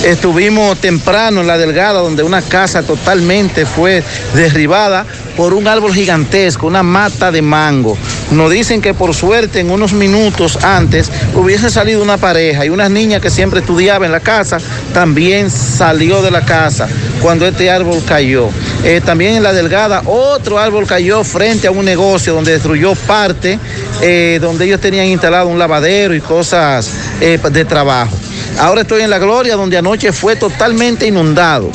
[0.03, 5.05] Estuvimos temprano en la Delgada, donde una casa totalmente fue derribada
[5.37, 7.95] por un árbol gigantesco, una mata de mango.
[8.31, 12.89] Nos dicen que por suerte en unos minutos antes hubiese salido una pareja y una
[12.89, 14.57] niña que siempre estudiaba en la casa
[14.93, 16.89] también salió de la casa
[17.21, 18.49] cuando este árbol cayó.
[18.83, 23.59] Eh, también en la Delgada otro árbol cayó frente a un negocio donde destruyó parte,
[24.01, 28.17] eh, donde ellos tenían instalado un lavadero y cosas eh, de trabajo.
[28.59, 31.71] Ahora estoy en La Gloria, donde anoche fue totalmente inundado.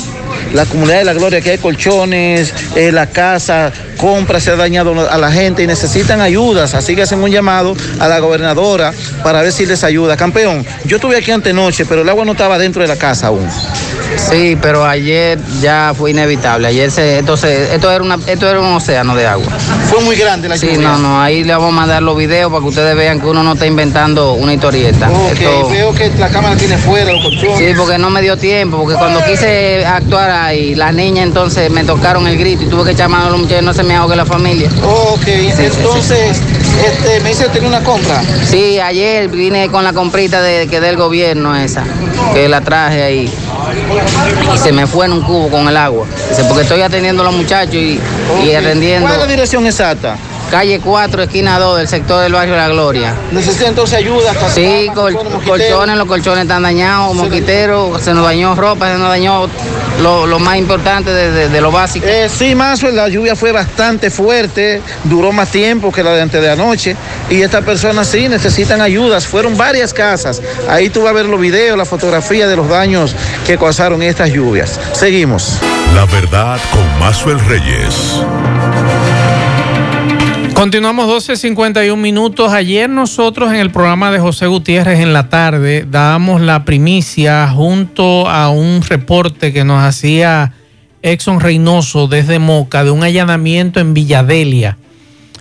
[0.53, 3.71] La comunidad de La Gloria, que hay colchones, eh, la casa,
[4.03, 6.73] compra, se ha dañado a la gente y necesitan ayudas.
[6.73, 8.91] Así que hacen un llamado a la gobernadora
[9.23, 10.17] para ver si les ayuda.
[10.17, 13.47] Campeón, yo estuve aquí antenoche, pero el agua no estaba dentro de la casa aún.
[14.29, 16.67] Sí, pero ayer ya fue inevitable.
[16.67, 19.47] Ayer se, entonces, esto era una, esto era un océano de agua.
[19.89, 20.89] Fue muy grande la Sí, lluvia.
[20.89, 23.41] no, no, ahí le vamos a mandar los videos para que ustedes vean que uno
[23.41, 25.09] no está inventando una historieta.
[25.09, 27.57] Ok, Esto- veo que la cámara tiene fuera los colchones.
[27.57, 31.83] Sí, porque no me dio tiempo, porque cuando quise actuar ahí, las niñas entonces me
[31.83, 34.15] tocaron el grito y tuve que echar mano a los muchachos, no se me ahogue
[34.15, 34.69] la familia.
[34.83, 36.41] Ok, entonces,
[36.85, 38.21] este, me dice que tenía una compra.
[38.45, 41.83] Sí, ayer vine con la comprita de, que del gobierno esa,
[42.33, 43.33] que la traje ahí.
[44.53, 46.05] Y se me fue en un cubo con el agua.
[46.47, 47.99] Porque estoy atendiendo a los muchachos y,
[48.43, 48.55] y Ok.
[48.57, 49.07] atendiendo.
[49.07, 50.17] ¿Cuál es la dirección exacta?
[50.53, 53.15] Calle 4, esquina 2 del sector del barrio La Gloria.
[53.31, 54.29] ¿Necesita entonces ayuda?
[54.33, 58.99] hasta Sí, col- colchones, colchones, los colchones están dañados, mosquiteros, se nos dañó ropa, se
[58.99, 59.49] nos dañó
[60.03, 62.05] lo, lo más importante de, de- de lo básico.
[62.07, 66.39] Eh, sí, más la lluvia fue bastante fuerte, duró más tiempo que la de antes
[66.39, 66.95] de anoche
[67.31, 69.25] y estas personas sí necesitan ayudas.
[69.25, 70.39] Fueron varias casas.
[70.69, 73.15] Ahí tú vas a ver los videos, la fotografía de los daños
[73.47, 74.79] que causaron estas lluvias.
[74.91, 75.57] Seguimos.
[75.95, 78.21] La verdad con Mazuel Reyes.
[80.53, 82.53] Continuamos 12.51 minutos.
[82.53, 88.29] Ayer nosotros en el programa de José Gutiérrez en la tarde dábamos la primicia junto
[88.29, 90.53] a un reporte que nos hacía
[91.01, 94.77] Exxon Reynoso desde Moca de un allanamiento en Villadelia.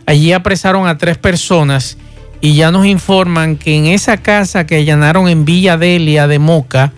[0.07, 1.99] Allí apresaron a tres personas
[2.41, 6.95] y ya nos informan que en esa casa que allanaron en Villadelia de Moca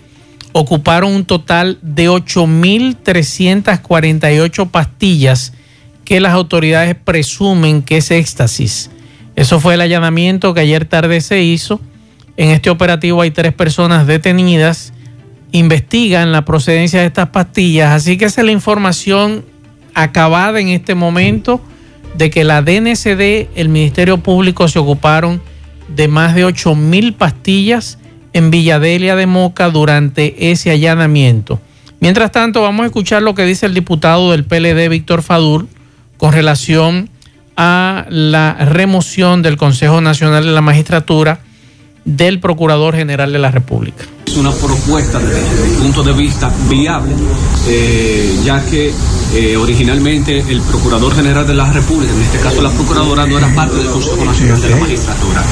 [0.52, 5.52] ocuparon un total de 8.348 pastillas
[6.04, 8.90] que las autoridades presumen que es éxtasis.
[9.36, 11.80] Eso fue el allanamiento que ayer tarde se hizo.
[12.36, 14.92] En este operativo hay tres personas detenidas.
[15.52, 17.90] Investigan la procedencia de estas pastillas.
[17.90, 19.44] Así que esa es la información
[19.94, 21.60] acabada en este momento
[22.16, 25.40] de que la DNCD, el Ministerio Público, se ocuparon
[25.88, 27.98] de más de 8 mil pastillas
[28.32, 31.60] en Villadelia de Moca durante ese allanamiento.
[32.00, 35.66] Mientras tanto, vamos a escuchar lo que dice el diputado del PLD, Víctor Fadur,
[36.24, 37.10] con relación
[37.54, 41.40] a la remoción del Consejo Nacional de la Magistratura
[42.06, 44.06] del Procurador General de la República.
[44.24, 47.12] Es una propuesta desde mi punto de vista viable,
[47.68, 48.90] eh, ya que
[49.34, 53.54] eh, originalmente el Procurador General de la República, en este caso la Procuradora, no era
[53.54, 55.44] parte del Consejo Nacional de la Magistratura.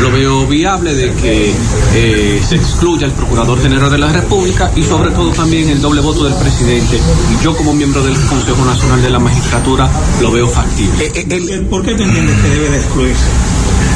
[0.00, 1.54] Lo veo viable de que
[1.94, 6.00] eh, se excluya el Procurador General de la República y sobre todo también el doble
[6.00, 6.96] voto del presidente.
[6.96, 9.90] Y yo como miembro del Consejo Nacional de la Magistratura
[10.20, 11.10] lo veo factible.
[11.68, 13.47] ¿Por qué te entiendes que debe de excluirse?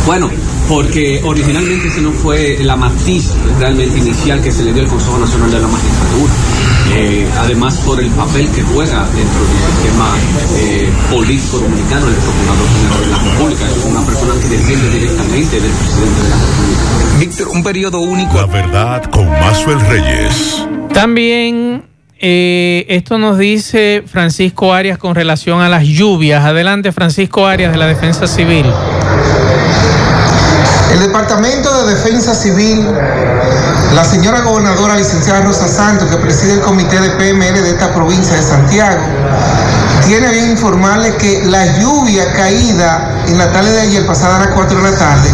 [0.07, 0.29] Bueno,
[0.69, 5.19] porque originalmente ese no fue la matiz realmente inicial que se le dio al Consejo
[5.19, 6.33] Nacional de la Magistratura.
[6.95, 10.11] Eh, además por el papel que juega dentro del sistema
[10.57, 13.65] eh, político dominicano el Procurador General de la República.
[13.69, 17.19] Es una persona que depende directamente del presidente de la República.
[17.19, 18.35] Víctor, un periodo único.
[18.35, 20.67] La verdad con Mazuel Reyes.
[20.93, 21.85] También
[22.19, 26.45] eh, esto nos dice Francisco Arias con relación a las lluvias.
[26.45, 28.67] Adelante, Francisco Arias de la Defensa Civil.
[30.93, 32.87] El Departamento de Defensa Civil,
[33.95, 38.37] la señora gobernadora licenciada Rosa Santos, que preside el comité de PML de esta provincia
[38.37, 39.01] de Santiago,
[40.05, 44.49] tiene bien informarle que la lluvia caída en la tarde de ayer, pasada a las
[44.49, 45.31] 4 de la tarde,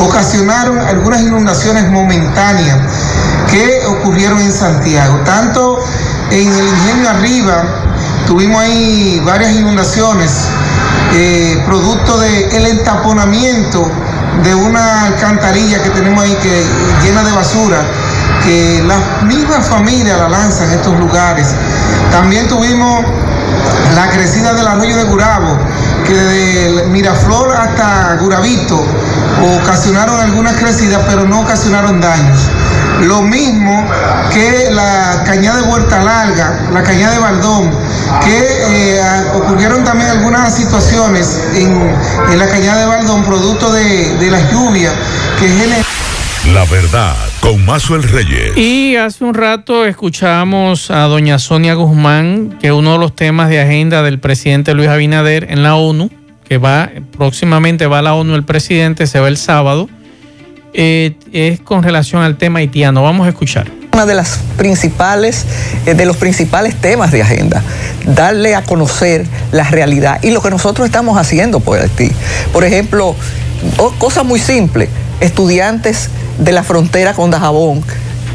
[0.00, 2.76] ocasionaron algunas inundaciones momentáneas
[3.48, 5.20] que ocurrieron en Santiago.
[5.24, 5.84] Tanto
[6.32, 7.64] en el ingenio arriba,
[8.26, 10.32] tuvimos ahí varias inundaciones,
[11.14, 13.88] eh, producto del entaponamiento
[14.44, 16.64] de una alcantarilla que tenemos ahí que
[17.02, 17.78] llena de basura,
[18.44, 21.48] que las mismas familias la lanzan en estos lugares.
[22.10, 23.04] También tuvimos
[23.94, 25.58] la crecida del arroyo de Gurabo,
[26.04, 28.84] que desde Miraflor hasta Guravito
[29.60, 32.38] ocasionaron algunas crecidas, pero no ocasionaron daños.
[33.02, 33.86] Lo mismo
[34.32, 37.70] que la cañada de Huerta Larga, la cañada de Baldón,
[38.24, 39.00] que eh,
[39.34, 41.70] ocurrieron también algunas situaciones en,
[42.32, 44.94] en la cañada de Baldón, producto de, de las lluvias
[45.38, 45.84] que generan.
[46.52, 48.56] La verdad con Mazuel Reyes.
[48.56, 53.60] Y hace un rato escuchamos a doña Sonia Guzmán, que uno de los temas de
[53.60, 56.10] agenda del presidente Luis Abinader en la ONU,
[56.48, 59.88] que va próximamente va a la ONU el presidente, se va el sábado,
[60.72, 63.02] eh, es con relación al tema haitiano.
[63.02, 63.66] Vamos a escuchar.
[63.96, 65.46] Una de las principales,
[65.86, 67.62] eh, de los principales temas de agenda,
[68.04, 72.12] darle a conocer la realidad y lo que nosotros estamos haciendo por Haití.
[72.52, 73.16] Por ejemplo,
[73.98, 74.90] cosas muy simples,
[75.20, 77.82] estudiantes de la frontera con Dajabón,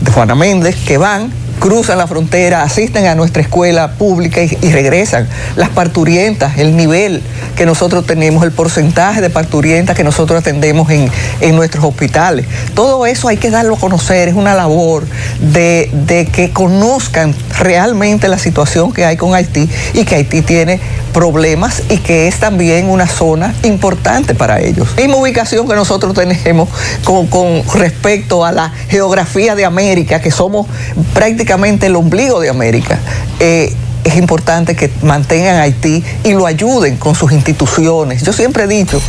[0.02, 1.32] de Juana Méndez, que van
[1.62, 5.30] cruzan la frontera, asisten a nuestra escuela pública y, regresan.
[5.56, 7.22] Las parturientas, el nivel
[7.56, 11.08] que nosotros tenemos, el porcentaje de parturientas que nosotros atendemos en,
[11.40, 12.48] en nuestros hospitales.
[12.74, 15.06] Todo eso hay que darlo a conocer, es una labor
[15.40, 20.80] de, de que conozcan realmente la situación que hay con Haití y que Haití tiene
[21.14, 24.96] problemas y que es también una zona importante para ellos.
[24.98, 26.70] Misma ubicación que nosotros tenemos
[27.04, 30.66] con, con respecto a la geografía de América, que somos
[31.14, 32.98] prácticamente el ombligo de América.
[33.40, 33.74] Eh,
[34.04, 38.24] es importante que mantengan a Haití y lo ayuden con sus instituciones.
[38.24, 39.02] Yo siempre he dicho,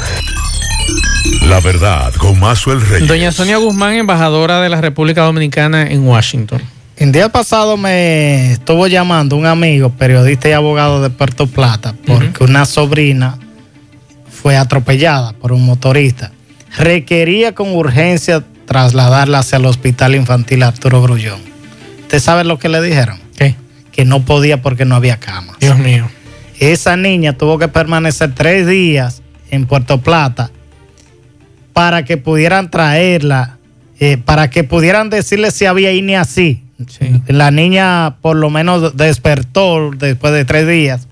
[1.46, 3.08] La verdad con Mazuel Reyes.
[3.08, 6.60] Doña Sonia Guzmán, embajadora de la República Dominicana en Washington.
[6.96, 12.44] El día pasado me estuvo llamando un amigo, periodista y abogado de Puerto Plata, porque
[12.44, 13.38] una sobrina
[14.30, 16.32] fue atropellada por un motorista.
[16.76, 21.51] Requería con urgencia trasladarla hacia el Hospital Infantil Arturo Grullón.
[22.12, 23.18] ¿Usted sabe lo que le dijeron?
[23.38, 23.54] ¿Qué?
[23.90, 25.54] Que no podía porque no había cama.
[25.60, 26.10] Dios mío.
[26.60, 30.50] Esa niña tuvo que permanecer tres días en Puerto Plata
[31.72, 33.56] para que pudieran traerla,
[33.98, 36.62] eh, para que pudieran decirle si había INE así.
[37.28, 41.08] La niña por lo menos despertó después de tres días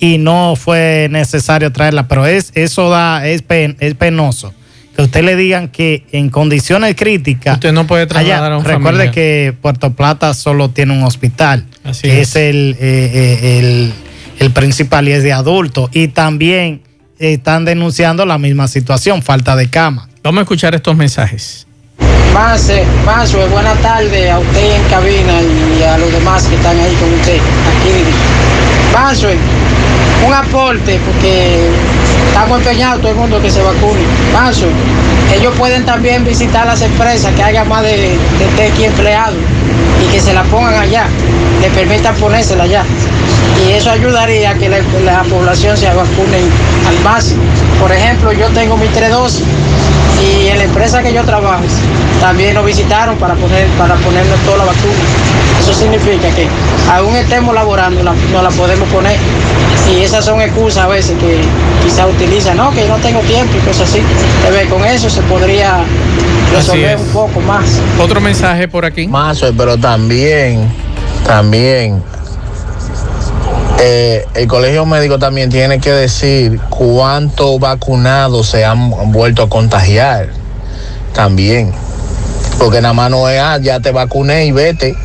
[0.00, 4.52] y no fue necesario traerla, pero es, eso da, es, pen- es penoso.
[4.96, 7.54] Que usted le digan que en condiciones críticas.
[7.54, 12.02] Usted no puede trasladar a un Recuerde que Puerto Plata solo tiene un hospital, Así
[12.02, 12.28] que es.
[12.30, 13.92] es, el, eh, eh, el,
[14.38, 15.90] el principal y es de adultos.
[15.92, 16.82] Y también
[17.18, 20.08] están denunciando la misma situación, falta de cama.
[20.22, 21.66] Vamos a escuchar estos mensajes.
[22.32, 25.34] Mase, Mazue, buenas tardes a usted en cabina
[25.78, 27.36] y a los demás que están ahí con usted.
[27.36, 29.36] Aquí, Mazue,
[30.26, 31.68] un aporte porque
[32.28, 34.00] estamos empeñados todo el mundo que se vacune.
[34.32, 34.68] Mazue,
[35.34, 39.36] ellos pueden también visitar las empresas que haya más de, de TX empleados
[40.02, 41.06] y que se la pongan allá,
[41.60, 42.84] le permitan ponérsela allá.
[43.66, 46.38] Y eso ayudaría a que la, la población se vacune
[46.88, 47.42] al máximo.
[47.80, 49.44] Por ejemplo, yo tengo mis tres dosis
[50.22, 51.62] y en la empresa que yo trabajo
[52.20, 54.94] también nos visitaron para poner para ponernos toda la vacuna.
[55.60, 56.46] Eso significa que
[56.92, 59.18] aún estemos laborando, la, no la podemos poner.
[59.92, 61.40] Y esas son excusas a veces que
[61.84, 64.00] quizá utilizan, no, que no tengo tiempo y cosas así.
[64.50, 65.84] Ve, Con eso se podría
[66.52, 67.00] resolver es.
[67.00, 67.80] un poco más.
[68.00, 69.06] Otro mensaje por aquí.
[69.06, 70.68] Mazo, pero también,
[71.26, 72.02] también,
[73.80, 80.28] eh, el colegio médico también tiene que decir cuántos vacunados se han vuelto a contagiar.
[81.12, 81.72] También.
[82.58, 84.96] Porque nada más no es, ah, ya te vacuné y vete.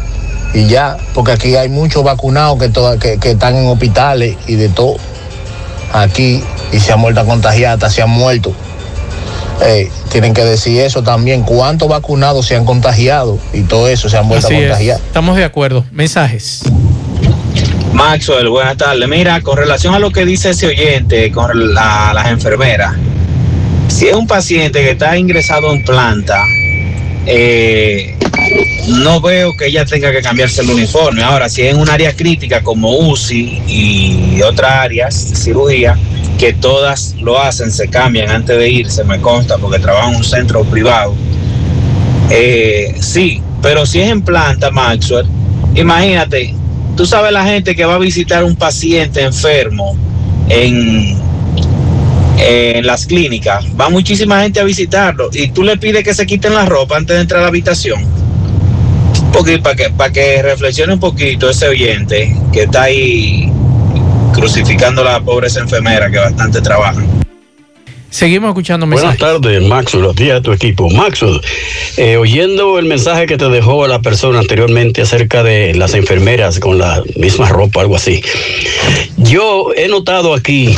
[0.53, 4.55] Y ya, porque aquí hay muchos vacunados que, toda- que, que están en hospitales y
[4.55, 4.97] de todo.
[5.93, 8.53] Aquí, y se han vuelto a contagiar, hasta se han muerto.
[9.61, 14.17] Eh, tienen que decir eso también, cuántos vacunados se han contagiado y todo eso se
[14.17, 14.65] han vuelto Así a es.
[14.69, 14.97] contagiar.
[15.05, 15.85] Estamos de acuerdo.
[15.91, 16.61] Mensajes.
[17.93, 19.07] Maxwell, buenas tardes.
[19.09, 22.95] Mira, con relación a lo que dice ese oyente con la- las enfermeras,
[23.87, 26.41] si es un paciente que está ingresado en planta,
[27.25, 28.15] eh,
[28.87, 31.23] no veo que ella tenga que cambiarse el uniforme.
[31.23, 35.97] Ahora, si es en un área crítica como UCI y otras áreas cirugía,
[36.37, 40.23] que todas lo hacen, se cambian antes de irse, me consta, porque trabajo en un
[40.23, 41.13] centro privado.
[42.29, 45.27] Eh, sí, pero si es en planta, Maxwell,
[45.75, 46.55] imagínate,
[46.95, 49.97] tú sabes la gente que va a visitar un paciente enfermo
[50.47, 51.17] en,
[52.37, 56.53] en las clínicas, va muchísima gente a visitarlo y tú le pides que se quiten
[56.53, 58.18] la ropa antes de entrar a la habitación.
[59.31, 63.51] Porque para que, para que reflexione un poquito ese oyente que está ahí
[64.33, 67.03] crucificando a la pobre esa enfermera que bastante trabaja.
[68.09, 69.41] Seguimos escuchando Buenas mensajes.
[69.41, 70.03] tardes, Maxwell.
[70.03, 70.89] Los días de tu equipo.
[70.89, 71.39] Maxwell,
[71.97, 76.79] eh, oyendo el mensaje que te dejó la persona anteriormente acerca de las enfermeras con
[76.79, 78.23] la misma ropa, algo así.
[79.17, 80.75] Yo he notado aquí,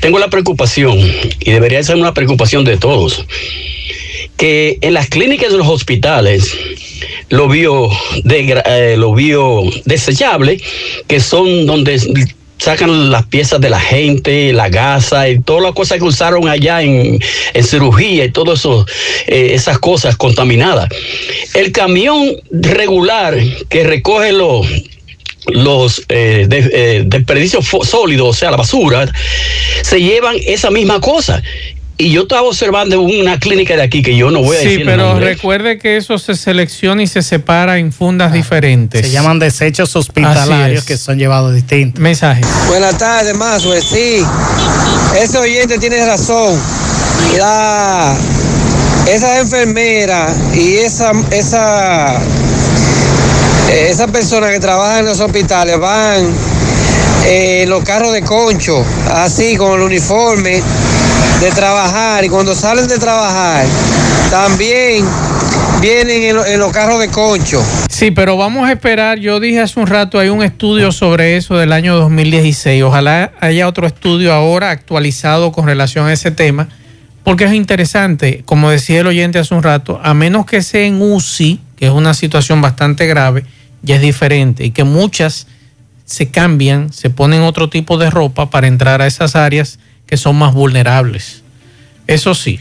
[0.00, 0.98] tengo la preocupación,
[1.38, 3.24] y debería ser una preocupación de todos,
[4.36, 6.56] que en las clínicas de los hospitales,
[7.30, 7.88] lo bio,
[8.24, 10.60] degra- eh, lo bio desechable,
[11.06, 12.00] que son donde
[12.58, 16.82] sacan las piezas de la gente, la gasa y todas las cosas que usaron allá
[16.82, 17.20] en,
[17.54, 18.66] en cirugía y todas
[19.26, 20.88] esas cosas contaminadas.
[21.54, 23.36] El camión regular
[23.68, 24.66] que recoge los
[25.50, 29.10] los eh, de- eh, desperdicios sólidos, o sea, la basura,
[29.82, 31.42] se llevan esa misma cosa.
[32.00, 34.80] Y yo estaba observando una clínica de aquí que yo no voy a Sí, decir
[34.82, 39.04] el pero recuerde que eso se selecciona y se separa en fundas diferentes.
[39.04, 42.00] Se llaman desechos hospitalarios que son llevados distintos.
[42.00, 42.46] Mensajes.
[42.68, 43.80] Buenas tardes, Mazue.
[43.82, 44.24] Sí,
[45.20, 46.56] ese oyente tiene razón.
[47.36, 48.14] La,
[49.08, 52.16] esa enfermera y esa, esa
[53.70, 56.24] Eh, esas personas que trabajan en los hospitales van
[57.26, 58.82] eh, en los carros de concho,
[59.12, 60.62] así con el uniforme
[61.40, 63.66] de trabajar y cuando salen de trabajar
[64.30, 65.04] también
[65.80, 67.62] vienen en, lo- en los carros de concho.
[67.88, 69.18] Sí, pero vamos a esperar.
[69.18, 72.82] Yo dije hace un rato, hay un estudio sobre eso del año 2016.
[72.82, 76.68] Ojalá haya otro estudio ahora actualizado con relación a ese tema,
[77.24, 81.00] porque es interesante, como decía el oyente hace un rato, a menos que sea en
[81.00, 83.44] UCI, que es una situación bastante grave,
[83.82, 85.46] ya es diferente, y que muchas
[86.04, 89.78] se cambian, se ponen otro tipo de ropa para entrar a esas áreas
[90.08, 91.44] que son más vulnerables.
[92.06, 92.60] Eso sí,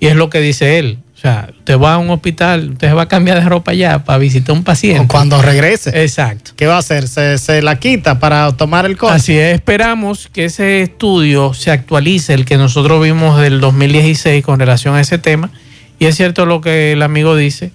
[0.00, 0.98] y es lo que dice él.
[1.16, 4.18] O sea, usted va a un hospital, usted va a cambiar de ropa ya para
[4.18, 5.02] visitar a un paciente.
[5.02, 5.90] O cuando regrese.
[6.02, 6.52] Exacto.
[6.54, 7.08] ¿Qué va a hacer?
[7.08, 9.14] ¿Se, se la quita para tomar el coche?
[9.14, 14.60] Así es, esperamos que ese estudio se actualice, el que nosotros vimos del 2016 con
[14.60, 15.50] relación a ese tema.
[15.98, 17.72] Y es cierto lo que el amigo dice,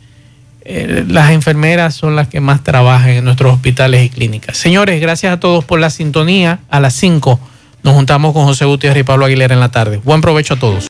[0.64, 4.56] eh, las enfermeras son las que más trabajan en nuestros hospitales y clínicas.
[4.56, 6.60] Señores, gracias a todos por la sintonía.
[6.70, 7.42] A las 5
[7.84, 10.02] nos juntamos con José Gutiérrez y Pablo Aguilera en la tarde.
[10.04, 10.82] Buen provecho a todos.